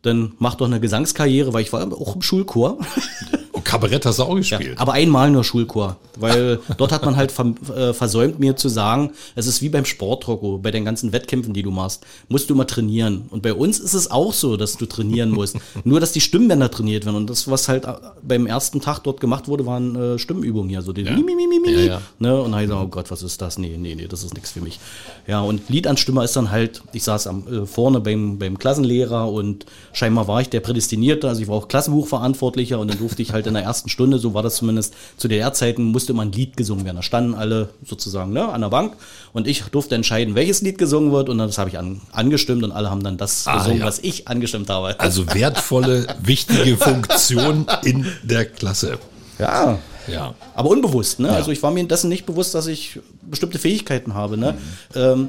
[0.03, 2.79] dann mach doch eine Gesangskarriere, weil ich war auch im Schulchor.
[3.61, 4.79] Und Kabarett hast du auch Ja, gespielt.
[4.79, 7.33] aber einmal nur Schulchor, weil dort hat man halt
[7.77, 11.63] äh, versäumt, mir zu sagen, es ist wie beim Sportrocco, bei den ganzen Wettkämpfen, die
[11.63, 13.27] du machst, musst du mal trainieren.
[13.31, 15.59] Und bei uns ist es auch so, dass du trainieren musst.
[15.85, 17.17] nur, dass die Stimmbänder trainiert werden.
[17.17, 17.93] Und das, was halt äh,
[18.23, 21.47] beim ersten Tag dort gemacht wurde, waren äh, Stimmübungen hier, so die mi, mi, mi,
[21.47, 22.03] mi, mi, Ja, ja.
[22.19, 22.41] Ne?
[22.41, 23.59] Und dann ich gesagt, oh Gott, was ist das?
[23.59, 24.81] Nee, nee, nee, das ist nichts für mich.
[25.27, 29.67] Ja, und Liedanstimmer ist dann halt, ich saß am, äh, vorne beim, beim Klassenlehrer und
[29.93, 33.50] scheinbar war ich der Prädestinierte, also ich war auch Klassenbuchverantwortlicher und dann durfte ich halt
[33.51, 36.85] in der ersten Stunde, so war das zumindest zu DDR-Zeiten, musste immer ein Lied gesungen
[36.85, 36.97] werden.
[36.97, 38.95] Da standen alle sozusagen ne, an der Bank
[39.33, 42.65] und ich durfte entscheiden, welches Lied gesungen wird und dann, das habe ich an, angestimmt
[42.65, 43.85] und alle haben dann das Ah, gesungen, ja.
[43.87, 44.99] was ich angestimmt habe.
[44.99, 48.99] Also wertvolle, wichtige Funktion in der Klasse.
[49.39, 49.79] ja.
[50.11, 50.35] Ja.
[50.55, 51.31] Aber unbewusst, ne?
[51.31, 54.57] Also ich war mir dessen nicht bewusst, dass ich bestimmte Fähigkeiten habe, ne?
[54.95, 55.29] Ähm,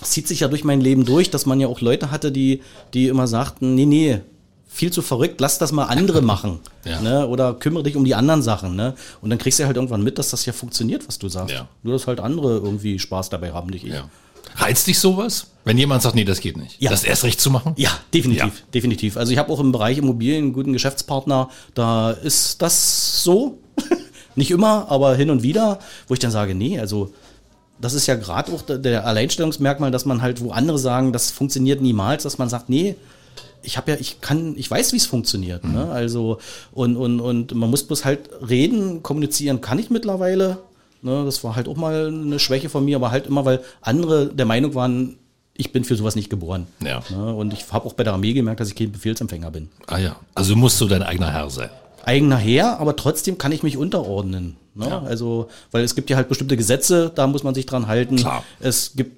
[0.00, 2.60] es zieht sich ja durch mein Leben durch, dass man ja auch Leute hatte, die,
[2.94, 4.20] die immer sagten, nee, nee,
[4.72, 6.60] viel zu verrückt, lass das mal andere machen.
[6.86, 6.98] Ja.
[7.02, 7.28] Ne?
[7.28, 8.74] Oder kümmere dich um die anderen Sachen.
[8.74, 8.94] Ne?
[9.20, 11.54] Und dann kriegst du halt irgendwann mit, dass das ja funktioniert, was du sagst.
[11.54, 11.68] Ja.
[11.82, 13.92] Nur, dass halt andere irgendwie Spaß dabei haben, nicht ich.
[13.92, 14.08] Ja.
[14.56, 15.48] Reizt dich sowas?
[15.66, 16.80] Wenn jemand sagt, nee, das geht nicht.
[16.80, 16.90] Ja.
[16.90, 17.74] Das erst recht zu machen?
[17.76, 18.50] Ja, definitiv, Ja.
[18.72, 19.18] definitiv.
[19.18, 23.58] Also ich habe auch im Bereich Immobilien einen guten Geschäftspartner, da ist das so.
[24.36, 27.12] Nicht immer, aber hin und wieder, wo ich dann sage, nee, also
[27.78, 31.30] das ist ja gerade auch der- der Alleinstellungsmerkmal, dass man halt, wo andere sagen, das
[31.30, 32.94] funktioniert niemals, dass man sagt, nee,
[33.62, 35.64] ich habe ja, ich kann, ich weiß, wie es funktioniert.
[35.64, 35.90] Ne?
[35.90, 36.38] Also,
[36.72, 40.58] und, und, und man muss bloß halt reden, kommunizieren kann ich mittlerweile.
[41.02, 41.24] Ne?
[41.24, 44.46] Das war halt auch mal eine Schwäche von mir, aber halt immer, weil andere der
[44.46, 45.16] Meinung waren,
[45.54, 46.66] ich bin für sowas nicht geboren.
[46.82, 47.02] Ja.
[47.10, 47.34] Ne?
[47.34, 49.68] Und ich habe auch bei der Armee gemerkt, dass ich kein Befehlsempfänger bin.
[49.86, 50.16] Ah ja.
[50.34, 51.70] Also musst du dein eigener Herr sein.
[52.04, 54.56] Eigener Herr, aber trotzdem kann ich mich unterordnen.
[54.74, 54.86] Ne?
[54.88, 55.02] Ja.
[55.02, 58.16] Also, weil es gibt ja halt bestimmte Gesetze, da muss man sich dran halten.
[58.16, 58.42] Klar.
[58.58, 59.16] Es gibt,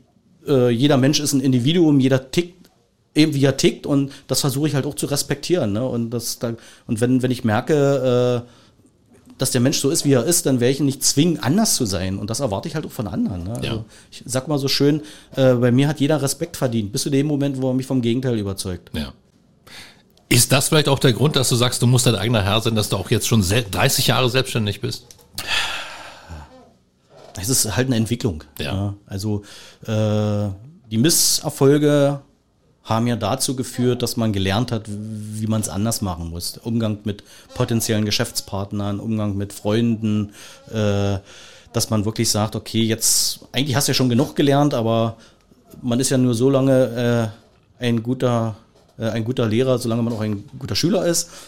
[0.48, 2.62] äh, jeder Mensch ist ein Individuum, jeder tickt
[3.14, 5.72] eben wie er tickt und das versuche ich halt auch zu respektieren.
[5.72, 5.85] Ne?
[5.87, 6.55] Und das da,
[6.87, 8.48] und wenn, wenn ich merke, äh,
[9.38, 11.75] dass der Mensch so ist, wie er ist, dann werde ich ihn nicht zwingen, anders
[11.75, 12.18] zu sein.
[12.18, 13.44] Und das erwarte ich halt auch von anderen.
[13.44, 13.55] Ne?
[13.55, 13.85] Also Ja.
[14.11, 15.03] Ich sag mal so schön,
[15.37, 18.03] äh, bei mir hat jeder Respekt verdient, bis zu dem Moment, wo er mich vom
[18.03, 18.90] Gegenteil überzeugt.
[18.94, 19.12] Ja.
[20.29, 22.75] Ist das vielleicht auch der Grund, dass du sagst, du musst dein eigener Herr sein,
[22.75, 25.07] dass du auch jetzt schon sel- 30 Jahre selbstständig bist?
[27.40, 28.44] Es ist halt eine Entwicklung.
[28.59, 28.94] Ja.
[29.07, 29.42] Also
[29.87, 30.48] äh,
[30.90, 32.20] die Misserfolge
[32.85, 36.59] haben ja dazu geführt, dass man gelernt hat, wie man es anders machen muss.
[36.59, 37.23] Umgang mit
[37.55, 40.33] potenziellen Geschäftspartnern, Umgang mit Freunden,
[40.73, 41.18] äh,
[41.73, 45.16] dass man wirklich sagt, okay, jetzt, eigentlich hast du ja schon genug gelernt, aber
[45.81, 47.33] man ist ja nur so lange
[47.81, 48.57] äh, ein guter
[48.99, 51.31] äh, ein guter Lehrer, solange man auch ein guter Schüler ist.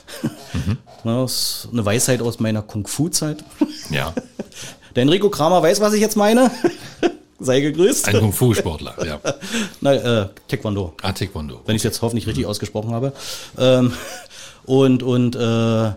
[1.05, 1.33] Ja, Das
[1.67, 3.45] ist eine Weisheit aus meiner Kung-Fu-Zeit.
[3.91, 4.15] Ja.
[4.97, 6.51] Der Enrico Kramer weiß, was ich jetzt meine.
[7.41, 8.09] Sei gegrüßt.
[8.09, 9.21] Ein Kung-Fu-Sportler, ja.
[9.81, 11.61] Nein, äh, Taekwondo, Ah, Taekwondo.
[11.67, 13.13] wenn ich es jetzt hoffentlich richtig ausgesprochen habe.
[13.59, 13.93] Ähm,
[14.65, 15.97] und und äh, ja,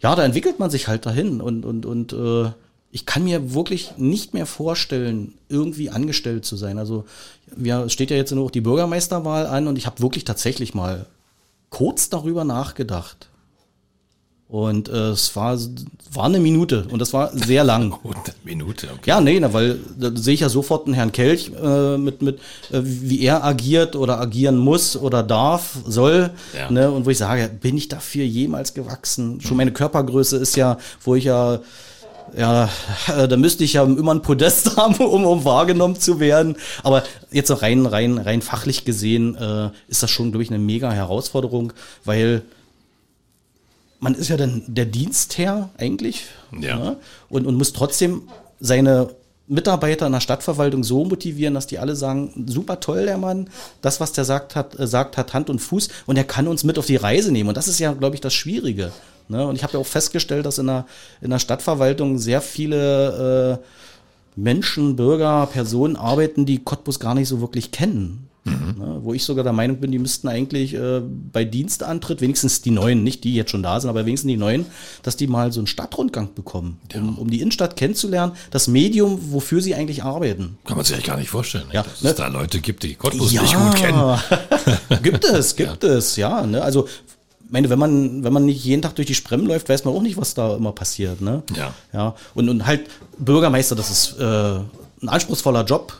[0.00, 1.40] da entwickelt man sich halt dahin.
[1.40, 2.50] Und, und, und äh,
[2.90, 6.78] ich kann mir wirklich nicht mehr vorstellen, irgendwie angestellt zu sein.
[6.78, 7.04] Also
[7.62, 11.06] ja, es steht ja jetzt noch die Bürgermeisterwahl an und ich habe wirklich tatsächlich mal
[11.70, 13.28] kurz darüber nachgedacht.
[14.48, 15.58] Und äh, es war,
[16.14, 17.90] war eine Minute und das war sehr lang.
[18.02, 19.02] Gut, eine Minute, okay.
[19.10, 22.38] Ja, nee, na, weil da sehe ich ja sofort einen Herrn Kelch äh, mit, mit
[22.70, 26.30] äh, wie er agiert oder agieren muss oder darf, soll.
[26.56, 26.70] Ja.
[26.70, 29.42] Ne, und wo ich sage, bin ich dafür jemals gewachsen?
[29.42, 31.60] Schon meine Körpergröße ist ja, wo ich ja,
[32.34, 32.70] ja,
[33.14, 36.56] äh, da müsste ich ja immer ein Podest haben, um, um wahrgenommen zu werden.
[36.82, 40.58] Aber jetzt auch rein, rein, rein fachlich gesehen äh, ist das schon, glaube ich, eine
[40.58, 41.74] mega Herausforderung,
[42.06, 42.44] weil
[44.00, 46.24] man ist ja dann der Dienstherr eigentlich
[46.58, 46.76] Ja.
[46.76, 46.96] ne?
[47.28, 48.22] und, und muss trotzdem
[48.60, 49.08] seine
[49.48, 53.48] Mitarbeiter in der Stadtverwaltung so motivieren, dass die alle sagen, super toll der Mann,
[53.80, 56.64] das, was der sagt hat, äh, sagt, hat Hand und Fuß und er kann uns
[56.64, 57.48] mit auf die Reise nehmen.
[57.48, 58.92] Und das ist ja, glaube ich, das Schwierige.
[59.28, 59.46] Ne?
[59.46, 60.86] Und ich habe ja auch festgestellt, dass in der,
[61.20, 63.64] in der Stadtverwaltung sehr viele äh,
[64.36, 68.27] Menschen, Bürger, Personen arbeiten, die Cottbus gar nicht so wirklich kennen.
[68.78, 72.70] Ne, wo ich sogar der Meinung bin, die müssten eigentlich äh, bei Dienstantritt, wenigstens die
[72.70, 74.66] Neuen, nicht die jetzt schon da sind, aber wenigstens die Neuen,
[75.02, 79.60] dass die mal so einen Stadtrundgang bekommen, um, um die Innenstadt kennenzulernen, das Medium, wofür
[79.60, 80.58] sie eigentlich arbeiten.
[80.64, 81.74] Kann man sich eigentlich gar nicht vorstellen, ne?
[81.74, 82.10] Ja, dass ne?
[82.10, 84.18] es da Leute gibt, die Cottbus nicht gut kennen.
[85.02, 86.46] gibt es, gibt es, ja.
[86.46, 86.62] Ne?
[86.62, 86.86] Also,
[87.48, 89.94] ich meine, wenn man, wenn man nicht jeden Tag durch die Sprem läuft, weiß man
[89.94, 91.22] auch nicht, was da immer passiert.
[91.22, 91.42] Ne?
[91.56, 91.72] Ja.
[91.94, 92.14] ja.
[92.34, 95.94] Und, und halt Bürgermeister, das ist äh, ein anspruchsvoller Job.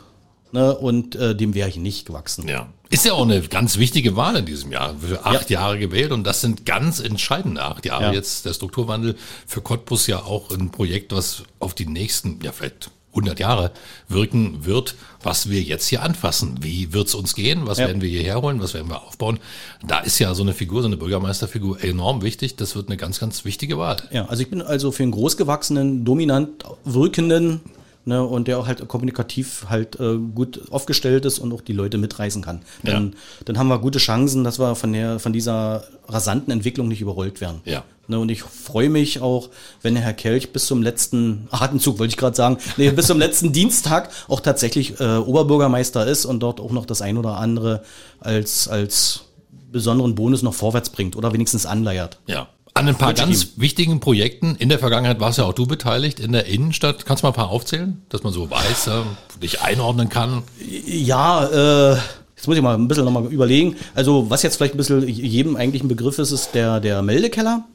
[0.51, 0.75] Ne?
[0.75, 2.47] Und äh, dem wäre ich nicht gewachsen.
[2.47, 2.67] Ja.
[2.89, 4.95] Ist ja auch eine ganz wichtige Wahl in diesem Jahr.
[4.99, 8.05] Für acht Jahre gewählt und das sind ganz entscheidende acht Jahre.
[8.05, 8.13] Ja.
[8.13, 12.89] Jetzt der Strukturwandel für Cottbus ja auch ein Projekt, was auf die nächsten, ja vielleicht
[13.11, 13.71] 100 Jahre
[14.07, 16.57] wirken wird, was wir jetzt hier anfassen.
[16.61, 17.61] Wie wird's uns gehen?
[17.65, 17.87] Was Ja.
[17.87, 18.61] werden wir hierher holen?
[18.61, 19.39] Was werden wir aufbauen?
[19.85, 22.55] Da ist ja so eine Figur, so eine Bürgermeisterfigur enorm wichtig.
[22.55, 23.97] Das wird eine ganz, ganz wichtige Wahl.
[24.11, 27.61] Ja, also ich bin also für einen großgewachsenen, dominant wirkenden
[28.05, 31.97] ne, und der auch halt kommunikativ halt äh, gut aufgestellt ist und auch die Leute
[31.97, 32.61] mitreißen kann.
[32.83, 37.01] Dann, dann haben wir gute Chancen, dass wir von der von dieser rasanten Entwicklung nicht
[37.01, 37.61] überrollt werden.
[37.65, 37.83] Ja.
[38.07, 39.49] Ne, und ich freue mich auch,
[39.83, 43.19] wenn der Herr Kelch bis zum letzten Atemzug, wollte ich gerade sagen, nee, bis zum
[43.19, 47.83] letzten Dienstag auch tatsächlich äh, Oberbürgermeister ist und dort auch noch das ein oder andere
[48.19, 49.25] als, als
[49.71, 52.17] besonderen Bonus noch vorwärts bringt oder wenigstens anleiert.
[52.25, 52.47] Ja.
[52.73, 54.55] An ein paar ganz wichtigen Projekten.
[54.55, 57.05] In der Vergangenheit warst ja auch du beteiligt in der Innenstadt.
[57.05, 59.03] Kannst du mal ein paar aufzählen, dass man so weiß, ja,
[59.41, 60.43] dich einordnen kann?
[60.85, 61.45] Ja,
[61.93, 61.97] äh,
[62.37, 63.75] jetzt muss ich mal ein bisschen nochmal überlegen.
[63.95, 67.65] Also, was jetzt vielleicht ein bisschen jedem eigentlich ein Begriff ist, ist der, der Meldekeller.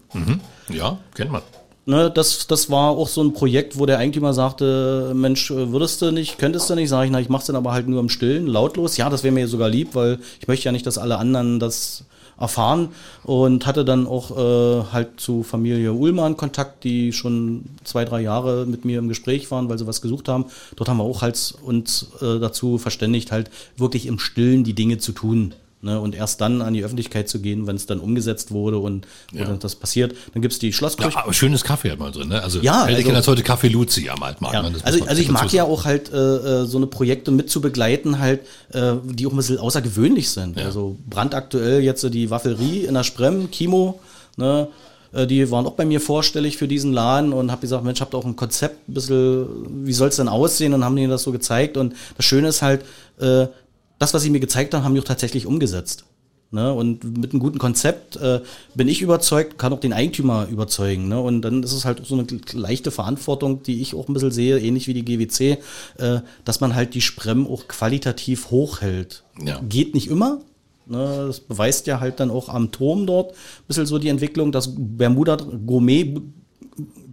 [0.70, 1.42] Ja, kennt man.
[1.86, 6.12] ne, das, das war auch so ein Projekt, wo der Eigentümer sagte, Mensch, würdest du
[6.12, 8.46] nicht, könntest du nicht, sag ich, na, ich mach's dann aber halt nur im Stillen,
[8.46, 8.96] lautlos.
[8.96, 12.04] Ja, das wäre mir sogar lieb, weil ich möchte ja nicht, dass alle anderen das
[12.38, 12.88] erfahren
[13.22, 18.66] und hatte dann auch äh, halt zu Familie Ullmann Kontakt, die schon zwei, drei Jahre
[18.66, 20.46] mit mir im Gespräch waren, weil sie was gesucht haben.
[20.76, 24.98] Dort haben wir auch halt uns äh, dazu verständigt, halt wirklich im Stillen die Dinge
[24.98, 25.54] zu tun.
[25.84, 29.06] Ne, und erst dann an die Öffentlichkeit zu gehen, wenn es dann umgesetzt wurde und
[29.32, 29.44] ja.
[29.44, 30.14] dann das passiert.
[30.32, 31.18] Dann gibt es die Schlosskirche.
[31.26, 32.42] Ja, schönes Kaffee hat man drin, ne?
[32.42, 34.54] Also ja, also, als heute Kaffee Luzi am Altmarkt.
[34.54, 34.62] Ja.
[34.62, 34.78] Ne?
[34.82, 38.18] Also, also ich mag ja auch halt äh, äh, so eine Projekte mit zu begleiten,
[38.18, 38.40] halt,
[38.72, 40.56] äh, die auch ein bisschen außergewöhnlich sind.
[40.56, 40.64] Ja.
[40.64, 44.00] Also brandaktuell jetzt die Waffelrie in der Sprem, Kimo,
[44.38, 44.68] ne?
[45.12, 48.14] Äh, die waren auch bei mir vorstellig für diesen Laden und habe gesagt, Mensch, habt
[48.14, 50.72] auch ein Konzept, ein bisschen, wie soll es denn aussehen?
[50.72, 51.76] Und haben die das so gezeigt.
[51.76, 52.86] Und das Schöne ist halt,
[53.20, 53.48] äh,
[53.98, 56.04] das, was sie mir gezeigt haben, haben die auch tatsächlich umgesetzt.
[56.50, 56.72] Ne?
[56.72, 58.40] Und mit einem guten Konzept äh,
[58.74, 61.08] bin ich überzeugt, kann auch den Eigentümer überzeugen.
[61.08, 61.20] Ne?
[61.20, 64.60] Und dann ist es halt so eine leichte Verantwortung, die ich auch ein bisschen sehe,
[64.60, 65.58] ähnlich wie die GWC,
[65.98, 69.24] äh, dass man halt die Sprem auch qualitativ hochhält.
[69.44, 69.60] Ja.
[69.68, 70.40] Geht nicht immer,
[70.86, 74.52] Ne, das beweist ja halt dann auch am Turm dort ein bisschen so die Entwicklung,
[74.52, 76.20] das Bermuda Gourmet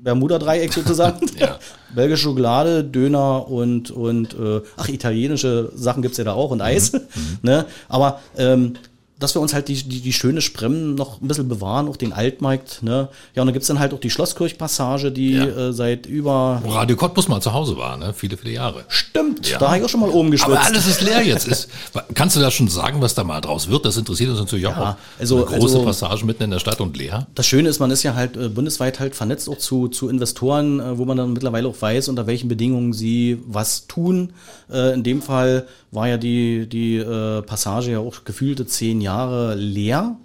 [0.03, 1.25] Bermuda-Dreieck sozusagen.
[1.39, 1.57] ja.
[1.95, 6.93] Belgische Schokolade, Döner und, und äh, ach, italienische Sachen gibt's ja da auch und Eis.
[6.93, 6.99] Mhm.
[7.41, 7.65] ne?
[7.89, 8.73] Aber ähm,
[9.21, 12.11] dass wir uns halt die, die, die schöne Sprem noch ein bisschen bewahren, auch den
[12.11, 12.81] Altmarkt.
[12.81, 13.07] Ne?
[13.35, 15.45] Ja, und dann gibt's dann halt auch die Schlosskirchpassage, die ja.
[15.45, 16.59] äh, seit über...
[16.63, 18.13] Wo Radio Cottbus mal zu Hause war, ne?
[18.13, 18.83] viele, viele Jahre.
[18.87, 19.59] Stimmt, ja.
[19.59, 20.57] da habe ich auch schon mal oben geschwitzt.
[20.57, 21.47] Aber alles ist leer jetzt.
[21.51, 21.67] Ist,
[22.13, 23.85] kannst du da schon sagen, was da mal draus wird?
[23.85, 24.77] Das interessiert uns natürlich auch.
[24.77, 27.27] Ja, also, Eine große also, Passage mitten in der Stadt und leer.
[27.35, 30.79] Das Schöne ist, man ist ja halt äh, bundesweit halt vernetzt auch zu, zu Investoren,
[30.79, 34.31] äh, wo man dann mittlerweile auch weiß, unter welchen Bedingungen sie was tun.
[34.71, 39.10] Äh, in dem Fall war ja die, die äh, Passage ja auch gefühlte zehn Jahre
[39.55, 40.15] leer.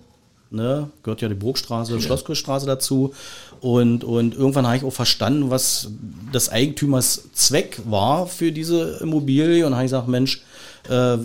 [0.50, 0.90] Ne?
[1.02, 2.00] Gehört ja die Burgstraße, ja.
[2.00, 3.12] Schlosskirchstraße dazu.
[3.60, 5.90] Und, und irgendwann habe ich auch verstanden, was
[6.32, 9.66] des Eigentümers Zweck war für diese Immobilie.
[9.66, 10.42] Und habe ich gesagt, Mensch,
[10.88, 11.18] äh,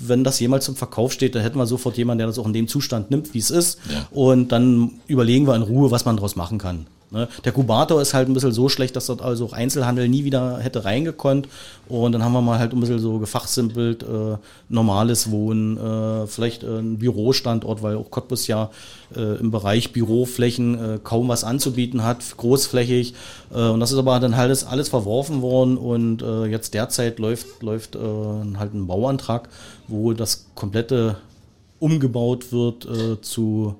[0.00, 2.52] wenn das jemals zum Verkauf steht, dann hätten wir sofort jemanden, der das auch in
[2.52, 3.78] dem Zustand nimmt, wie es ist.
[3.90, 4.06] Ja.
[4.10, 6.86] Und dann überlegen wir in Ruhe, was man daraus machen kann.
[7.10, 7.28] Ne?
[7.44, 10.58] Der Kubator ist halt ein bisschen so schlecht, dass dort also auch Einzelhandel nie wieder
[10.58, 11.48] hätte reingekonnt.
[11.88, 14.36] Und dann haben wir mal halt ein bisschen so gefachsimpelt, äh,
[14.68, 18.70] normales Wohnen, äh, vielleicht äh, ein Bürostandort, weil auch Cottbus ja
[19.16, 23.14] äh, im Bereich Büroflächen äh, kaum was anzubieten hat, großflächig.
[23.54, 27.96] Äh, und das ist aber dann halt alles, verworfen worden und jetzt derzeit läuft, läuft
[27.96, 29.48] halt ein Bauantrag,
[29.88, 31.16] wo das komplette
[31.80, 32.86] umgebaut wird
[33.22, 33.76] zu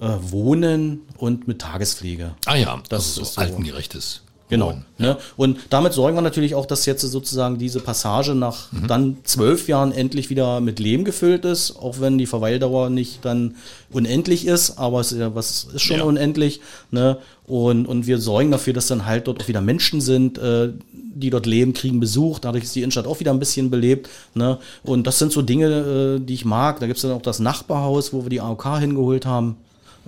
[0.00, 2.34] Wohnen und mit Tagespflege.
[2.46, 4.22] Ah ja, das also ist so altengerechtes.
[4.50, 4.74] Genau.
[4.98, 5.16] Ne?
[5.36, 8.88] Und damit sorgen wir natürlich auch, dass jetzt sozusagen diese Passage nach mhm.
[8.88, 13.54] dann zwölf Jahren endlich wieder mit Leben gefüllt ist, auch wenn die Verweildauer nicht dann
[13.90, 16.04] unendlich ist, aber es ist, ja, was ist schon ja.
[16.04, 16.60] unendlich.
[16.90, 17.18] Ne?
[17.46, 21.30] Und, und wir sorgen dafür, dass dann halt dort auch wieder Menschen sind, äh, die
[21.30, 22.40] dort leben, kriegen Besuch.
[22.40, 24.08] Dadurch ist die Innenstadt auch wieder ein bisschen belebt.
[24.34, 24.58] Ne?
[24.82, 26.80] Und das sind so Dinge, äh, die ich mag.
[26.80, 29.56] Da gibt es dann auch das Nachbarhaus, wo wir die AOK hingeholt haben.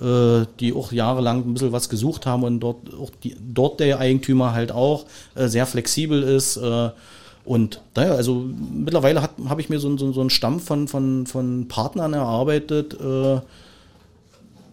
[0.01, 3.99] Äh, die auch jahrelang ein bisschen was gesucht haben und dort, auch die, dort der
[3.99, 6.57] Eigentümer halt auch äh, sehr flexibel ist.
[6.57, 6.91] Äh,
[7.45, 11.69] und naja, also mittlerweile habe ich mir so, so, so einen Stamm von, von, von
[11.69, 13.41] Partnern erarbeitet, äh,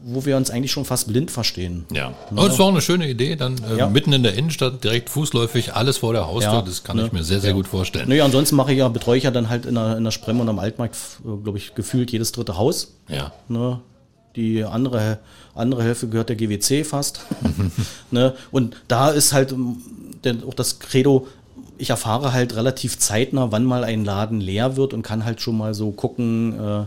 [0.03, 1.85] wo wir uns eigentlich schon fast blind verstehen.
[1.91, 3.89] Ja, aber es war auch eine schöne Idee, dann äh, ja.
[3.89, 7.07] mitten in der Innenstadt, direkt fußläufig, alles vor der Haustür, ja, das kann ne?
[7.07, 7.55] ich mir sehr, sehr ja.
[7.57, 8.07] gut vorstellen.
[8.07, 10.39] Naja, ansonsten mache ich ja, betreue ich ja dann halt in der, in der Sprem
[10.39, 10.95] und am Altmarkt,
[11.43, 12.93] glaube ich, gefühlt jedes dritte Haus.
[13.09, 13.33] Ja.
[13.49, 13.81] Ne?
[14.39, 15.19] Die andere,
[15.53, 17.25] andere Hälfte gehört der GWC fast.
[18.11, 18.33] ne?
[18.51, 19.77] Und da ist halt ähm,
[20.23, 21.27] denn auch das Credo,
[21.77, 25.57] ich erfahre halt relativ zeitnah, wann mal ein Laden leer wird und kann halt schon
[25.57, 26.85] mal so gucken, äh,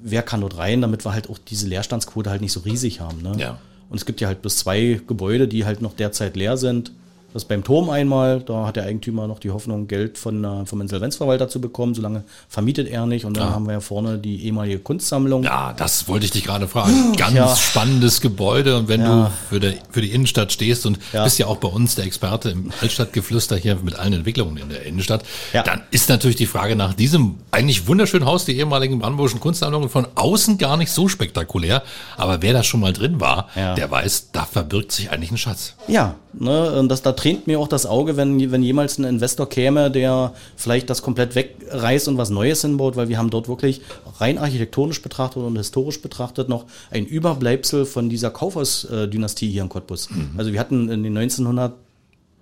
[0.00, 3.22] wer kann dort rein, damit wir halt auch diese Leerstandsquote halt nicht so riesig haben.
[3.22, 3.34] Ne?
[3.38, 3.58] Ja.
[3.88, 6.92] Und es gibt ja halt bis zwei Gebäude, die halt noch derzeit leer sind.
[7.34, 10.80] Das beim Turm einmal, da hat der Eigentümer noch die Hoffnung, Geld von, äh, vom
[10.80, 13.24] Insolvenzverwalter zu bekommen, solange vermietet er nicht.
[13.24, 13.54] Und dann ja.
[13.54, 15.42] haben wir ja vorne die ehemalige Kunstsammlung.
[15.42, 17.12] Ja, das wollte ich dich gerade fragen.
[17.16, 17.56] Ganz ja.
[17.56, 18.78] spannendes Gebäude.
[18.78, 19.24] Und wenn ja.
[19.24, 22.50] du für, der, für die Innenstadt stehst und bist ja auch bei uns der Experte
[22.50, 26.94] im Altstadtgeflüster hier mit allen Entwicklungen in der Innenstadt, dann ist natürlich die Frage nach
[26.94, 31.82] diesem eigentlich wunderschönen Haus, die ehemaligen brandenburgischen Kunstsammlungen, von außen gar nicht so spektakulär.
[32.16, 35.74] Aber wer da schon mal drin war, der weiß, da verbirgt sich eigentlich ein Schatz.
[35.88, 39.48] Ja, ne, und das, da tränt mir auch das Auge, wenn, wenn jemals ein Investor
[39.48, 43.80] käme, der vielleicht das komplett wegreißt und was Neues hinbaut, weil wir haben dort wirklich
[44.20, 50.10] rein architektonisch betrachtet und historisch betrachtet noch ein Überbleibsel von dieser Kaufhaus-Dynastie hier in Cottbus.
[50.10, 50.32] Mhm.
[50.36, 51.72] Also wir hatten in den 1900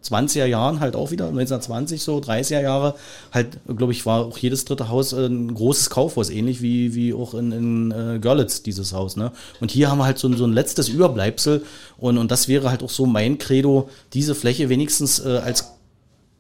[0.03, 2.95] 20er Jahren halt auch wieder, 1920 so, 30er Jahre,
[3.33, 7.15] halt, glaube ich, war auch jedes dritte Haus äh, ein großes Kaufhaus, ähnlich wie, wie
[7.15, 9.17] auch in, in äh, Görlitz dieses Haus.
[9.17, 9.33] Ne?
[9.61, 11.65] Und hier haben wir halt so, so ein letztes Überbleibsel
[11.99, 15.73] und, und das wäre halt auch so mein Credo, diese Fläche wenigstens äh, als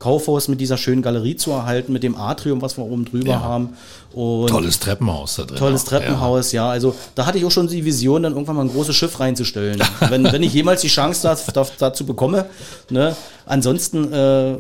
[0.03, 3.41] Kaufhaus mit dieser schönen Galerie zu erhalten, mit dem Atrium, was wir oben drüber Ja.
[3.41, 3.71] haben.
[4.13, 5.57] Und Tolles Treppenhaus da drin.
[5.59, 6.69] Tolles Treppenhaus, ja.
[6.69, 9.81] Also da hatte ich auch schon die Vision, dann irgendwann mal ein großes Schiff reinzustellen.
[10.09, 12.47] wenn, wenn ich jemals die Chance da, da, dazu bekomme.
[12.91, 13.15] Ne?
[13.47, 14.57] Ansonsten äh,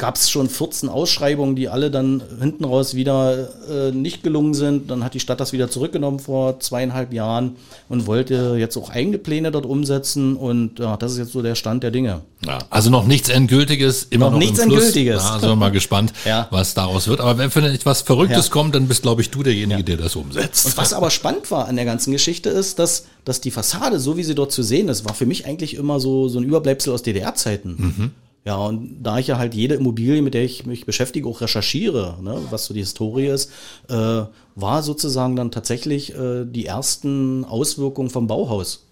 [0.00, 4.90] gab es schon 14 Ausschreibungen, die alle dann hinten raus wieder äh, nicht gelungen sind.
[4.90, 7.56] Dann hat die Stadt das wieder zurückgenommen vor zweieinhalb Jahren
[7.88, 10.34] und wollte jetzt auch eigene Pläne dort umsetzen.
[10.36, 12.22] Und ja, das ist jetzt so der Stand der Dinge.
[12.44, 14.70] Ja, also noch nichts Endgültiges, immer Noch noch, nichts im.
[14.70, 15.22] Endgültiges.
[15.22, 16.48] Ja, sind wir mal gespannt, Ja.
[16.50, 17.20] was daraus wird.
[17.20, 18.52] Aber wenn für etwas Verrücktes Ja.
[18.52, 20.64] kommt, dann bist, glaube ich, du derjenige, der das umsetzt.
[20.66, 24.16] Und was aber spannend war an der ganzen Geschichte ist, dass, dass die Fassade, so
[24.16, 26.92] wie sie dort zu sehen ist, war für mich eigentlich immer so, so ein Überbleibsel
[26.94, 28.12] aus DDR-Zeiten.
[28.44, 32.16] Ja, und da ich ja halt jede Immobilie, mit der ich mich beschäftige, auch recherchiere,
[32.22, 33.50] ne, was so die Historie ist,
[33.88, 34.22] äh,
[34.54, 38.89] war sozusagen dann tatsächlich äh, die ersten Auswirkungen vom Bauhaus.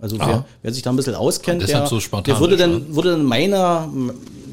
[0.00, 2.84] Also wer, wer sich da ein bisschen auskennt, der, so der würde dann, ne?
[2.88, 3.88] würde dann meiner,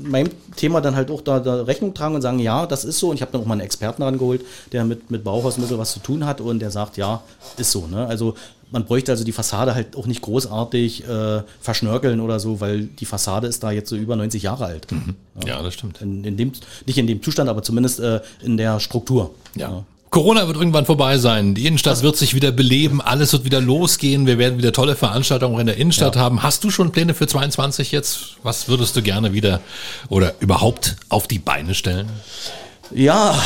[0.04, 3.10] meinem Thema dann halt auch da, da Rechnung tragen und sagen, ja, das ist so.
[3.10, 4.41] Und ich habe dann auch mal einen Experten rangeholt,
[4.72, 7.22] der mit, mit Bauhaus ein bisschen was zu tun hat und der sagt, ja,
[7.58, 7.88] ist so.
[7.88, 8.06] Ne?
[8.08, 8.36] Also
[8.72, 13.06] man bräuchte also die Fassade halt auch nicht großartig äh, verschnörkeln oder so, weil die
[13.06, 14.88] Fassade ist da jetzt so über 90 Jahre alt.
[15.45, 16.02] ja, das stimmt.
[16.02, 16.52] In, in dem,
[16.86, 19.32] nicht in dem Zustand, aber zumindest äh, in der Struktur.
[19.56, 19.84] Ja.
[20.18, 21.53] Corona wird irgendwann vorbei sein.
[21.53, 23.01] Die Innenstadt wird sich wieder beleben.
[23.01, 24.26] Alles wird wieder losgehen.
[24.26, 26.41] Wir werden wieder tolle Veranstaltungen in der Innenstadt haben.
[26.41, 28.38] Hast du schon Pläne für 22 jetzt?
[28.41, 29.61] Was würdest du gerne wieder
[30.09, 32.09] oder überhaupt auf die Beine stellen?
[32.89, 33.39] Ja,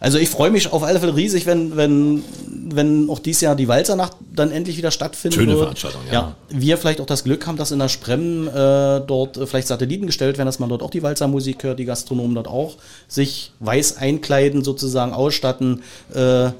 [0.00, 3.68] also ich freue mich auf alle Fälle riesig, wenn, wenn, wenn auch dieses Jahr die
[3.68, 5.56] Walzernacht dann endlich wieder stattfinden Schöne.
[5.58, 6.12] Veranstaltung, ja.
[6.12, 6.36] ja.
[6.48, 10.06] Wir vielleicht auch das Glück haben, dass in der Sprem äh, dort äh, vielleicht Satelliten
[10.06, 12.78] gestellt werden, dass man dort auch die Walzermusik hört, die Gastronomen dort auch
[13.08, 15.82] sich weiß einkleiden, sozusagen ausstatten.
[16.14, 16.50] Äh,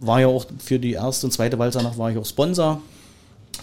[0.00, 2.82] war ja auch für die erste und zweite Walzernacht war ich auch Sponsor.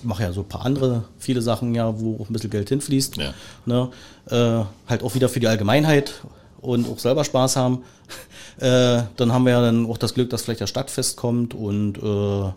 [0.02, 3.18] Mache ja so ein paar andere, viele Sachen ja, wo auch ein bisschen Geld hinfließt.
[3.18, 3.34] Ja.
[3.66, 3.90] Ne?
[4.30, 6.14] Äh, halt auch wieder für die Allgemeinheit
[6.62, 7.84] und auch selber Spaß haben.
[8.60, 11.98] Äh, dann haben wir ja dann auch das Glück, dass vielleicht das Stadtfest kommt und
[11.98, 12.52] äh,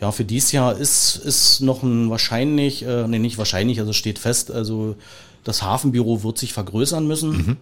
[0.00, 4.18] ja, für dieses Jahr ist, ist noch ein wahrscheinlich, äh, nee, nicht wahrscheinlich, also steht
[4.18, 4.96] fest, also
[5.44, 7.56] das Hafenbüro wird sich vergrößern müssen.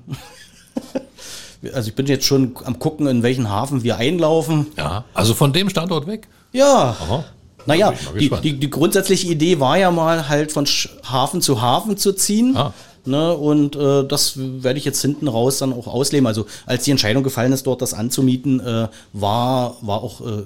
[1.74, 4.68] also ich bin jetzt schon am gucken, in welchen Hafen wir einlaufen.
[4.78, 6.28] Ja, also von dem Standort weg?
[6.52, 6.96] Ja.
[6.98, 7.24] Aha.
[7.66, 10.66] Naja, die, die, die grundsätzliche Idee war ja mal halt von
[11.04, 12.56] Hafen zu Hafen zu ziehen.
[12.56, 12.72] Ah.
[13.06, 16.26] Ne, und äh, das werde ich jetzt hinten raus dann auch ausleben.
[16.26, 20.42] Also als die Entscheidung gefallen ist, dort das anzumieten, äh, war, war auch äh,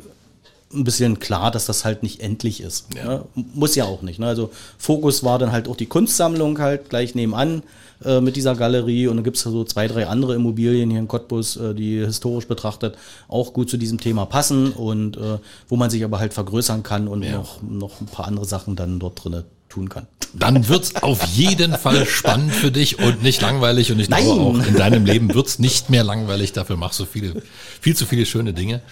[0.73, 2.87] ein bisschen klar, dass das halt nicht endlich ist.
[2.97, 3.05] Ja.
[3.05, 3.25] Ne?
[3.35, 4.19] Muss ja auch nicht.
[4.19, 4.27] Ne?
[4.27, 7.63] Also Fokus war dann halt auch die Kunstsammlung halt gleich nebenan
[8.05, 11.09] äh, mit dieser Galerie und dann gibt es so zwei, drei andere Immobilien hier in
[11.09, 12.97] Cottbus, äh, die historisch betrachtet
[13.29, 15.39] auch gut zu diesem Thema passen und äh,
[15.69, 17.33] wo man sich aber halt vergrößern kann und Ja.
[17.33, 19.45] noch, noch ein paar andere Sachen dann dort drinne
[19.75, 20.07] tun kann.
[20.37, 23.93] Dann wird's auf jeden Fall spannend für dich und nicht langweilig.
[23.93, 24.63] Und ich glaube Nein.
[24.63, 26.53] auch, in deinem Leben wird's nicht mehr langweilig.
[26.53, 27.43] Dafür machst du viele,
[27.81, 28.83] viel zu viele schöne Dinge.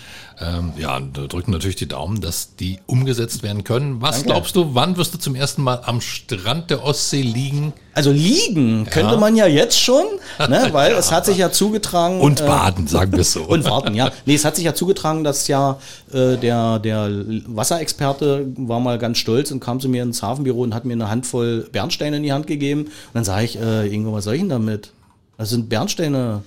[0.41, 4.01] Ähm, ja, drücken natürlich die Daumen, dass die umgesetzt werden können.
[4.01, 4.29] Was Danke.
[4.29, 7.73] glaubst du, wann wirst du zum ersten Mal am Strand der Ostsee liegen?
[7.95, 10.05] Also liegen könnte man ja jetzt schon,
[10.49, 10.69] ne?
[10.73, 12.21] weil es hat sich ja zugetragen.
[12.21, 13.43] Und äh, baden, sagen wir es so.
[13.49, 14.11] Und warten, ja.
[14.25, 15.79] Nee, es hat sich ja zugetragen, dass ja
[16.13, 17.11] äh, der, der
[17.47, 21.11] Wasserexperte war mal ganz stolz und kam zu mir ins Hafenbüro und hat mir eine
[21.11, 22.85] Handvoll Bernsteine in die Hand gegeben.
[22.85, 24.93] Und dann sage ich, äh, Ingo, was soll ich denn damit?
[25.37, 26.43] Das sind Bernsteine.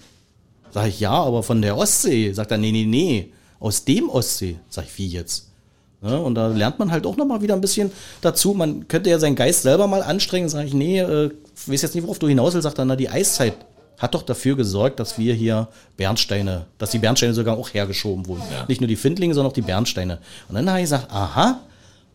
[0.72, 2.34] Sag ich, ja, aber von der Ostsee.
[2.34, 4.58] Sagt er, nee, nee, nee, aus dem Ostsee.
[4.70, 5.50] Sag ich, wie jetzt?
[6.06, 6.22] Ne?
[6.22, 7.92] Und da lernt man halt auch nochmal wieder ein bisschen
[8.22, 8.54] dazu.
[8.54, 10.48] Man könnte ja seinen Geist selber mal anstrengen.
[10.50, 11.32] Sag ich, nee, äh,
[11.66, 12.64] weiß jetzt nicht, worauf du hinaus willst.
[12.64, 13.56] Sagt er, na, die Eiszeit
[13.98, 18.44] hat doch dafür gesorgt, dass wir hier Bernsteine, dass die Bernsteine sogar auch hergeschoben wurden.
[18.52, 18.66] Ja.
[18.68, 20.20] Nicht nur die Findlinge, sondern auch die Bernsteine.
[20.48, 21.62] Und dann habe ich gesagt, aha,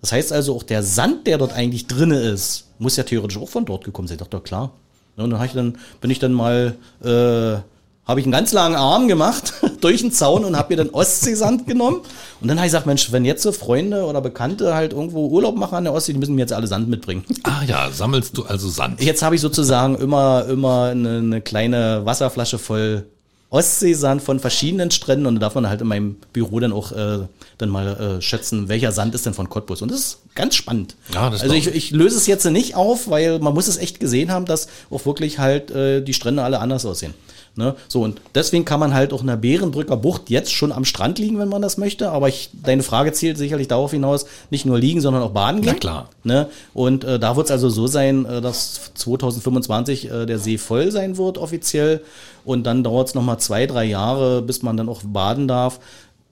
[0.01, 3.49] das heißt also auch der Sand, der dort eigentlich drinne ist, muss ja theoretisch auch
[3.49, 4.19] von dort gekommen sein.
[4.19, 4.73] Doch, doch klar.
[5.17, 7.61] Ja, Und dann, ich dann bin ich dann mal, äh,
[8.07, 11.67] habe ich einen ganz langen Arm gemacht durch den Zaun und habe mir dann Ostseesand
[11.67, 12.01] genommen.
[12.41, 15.57] Und dann habe ich gesagt, Mensch, wenn jetzt so Freunde oder Bekannte halt irgendwo Urlaub
[15.57, 17.25] machen an der Ostsee, die müssen mir jetzt alle Sand mitbringen.
[17.43, 19.03] Ah ja, sammelst du also Sand.
[19.03, 23.07] Jetzt habe ich sozusagen immer, immer eine, eine kleine Wasserflasche voll
[23.51, 27.27] Ostseesand von verschiedenen Stränden und da darf man halt in meinem Büro dann auch äh,
[27.59, 29.83] dann mal äh, schätzen, welcher Sand ist denn von Cottbus.
[29.83, 30.95] Und das ist ganz spannend.
[31.13, 34.31] Ja, also ich, ich löse es jetzt nicht auf, weil man muss es echt gesehen
[34.31, 37.13] haben, dass auch wirklich halt äh, die Strände alle anders aussehen.
[37.57, 37.75] Ne?
[37.89, 41.19] So, und deswegen kann man halt auch in der Bärenbrücker Bucht jetzt schon am Strand
[41.19, 42.11] liegen, wenn man das möchte.
[42.11, 45.73] Aber ich, deine Frage zielt sicherlich darauf hinaus, nicht nur liegen, sondern auch baden gehen.
[45.73, 46.09] Na klar.
[46.23, 46.49] Ne?
[46.75, 50.93] Und äh, da wird es also so sein, äh, dass 2025 äh, der See voll
[50.93, 52.03] sein wird offiziell.
[52.45, 55.81] Und dann dauert es nochmal zwei, drei Jahre, bis man dann auch baden darf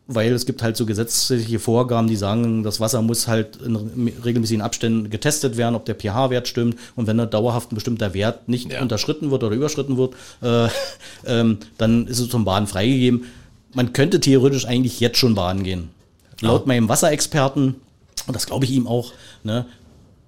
[0.09, 4.63] weil es gibt halt so gesetzliche Vorgaben, die sagen, das Wasser muss halt in regelmäßigen
[4.63, 8.73] Abständen getestet werden, ob der pH-Wert stimmt und wenn da dauerhaft ein bestimmter Wert nicht
[8.73, 8.81] ja.
[8.81, 10.69] unterschritten wird oder überschritten wird, äh,
[11.27, 13.27] ähm, dann ist es zum Baden freigegeben.
[13.75, 15.91] Man könnte theoretisch eigentlich jetzt schon baden gehen.
[16.41, 16.69] Laut ja.
[16.69, 17.75] meinem Wasserexperten,
[18.27, 19.13] und das glaube ich ihm auch,
[19.45, 19.67] ne,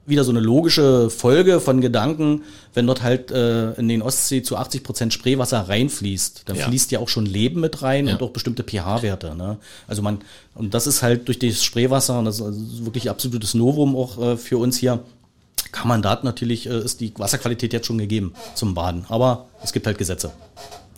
[0.07, 2.43] wieder so eine logische Folge von Gedanken,
[2.75, 6.67] wenn dort halt äh, in den Ostsee zu 80 Prozent Spreewasser reinfließt, dann ja.
[6.67, 8.15] fließt ja auch schon Leben mit rein ja.
[8.15, 9.35] und auch bestimmte pH-Werte.
[9.37, 9.59] Ne?
[9.87, 10.19] Also man,
[10.55, 14.37] und das ist halt durch das Spreewasser, und das ist wirklich absolutes Novum auch äh,
[14.37, 15.01] für uns hier,
[15.73, 19.05] kann man da natürlich, äh, ist die Wasserqualität jetzt schon gegeben zum Baden.
[19.09, 20.33] Aber es gibt halt Gesetze.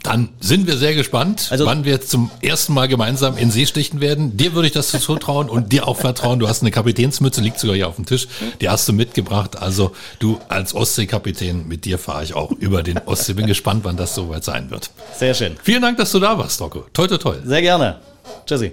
[0.02, 4.00] Dann sind wir sehr gespannt, also, wann wir zum ersten Mal gemeinsam in See stichten
[4.00, 4.36] werden.
[4.36, 6.40] Dir würde ich das zutrauen und dir auch vertrauen.
[6.40, 8.26] Du hast eine Kapitänsmütze, liegt sogar hier auf dem Tisch.
[8.60, 9.56] Die hast du mitgebracht.
[9.56, 13.34] Also du als Ostseekapitän, mit dir fahre ich auch über den Ostsee.
[13.34, 14.90] Bin gespannt, wann das soweit sein wird.
[15.16, 15.56] Sehr schön.
[15.62, 16.84] Vielen Dank, dass du da warst, Rocco.
[16.92, 17.36] Toi, toi, toi.
[17.44, 18.00] Sehr gerne.
[18.46, 18.72] Tschüssi.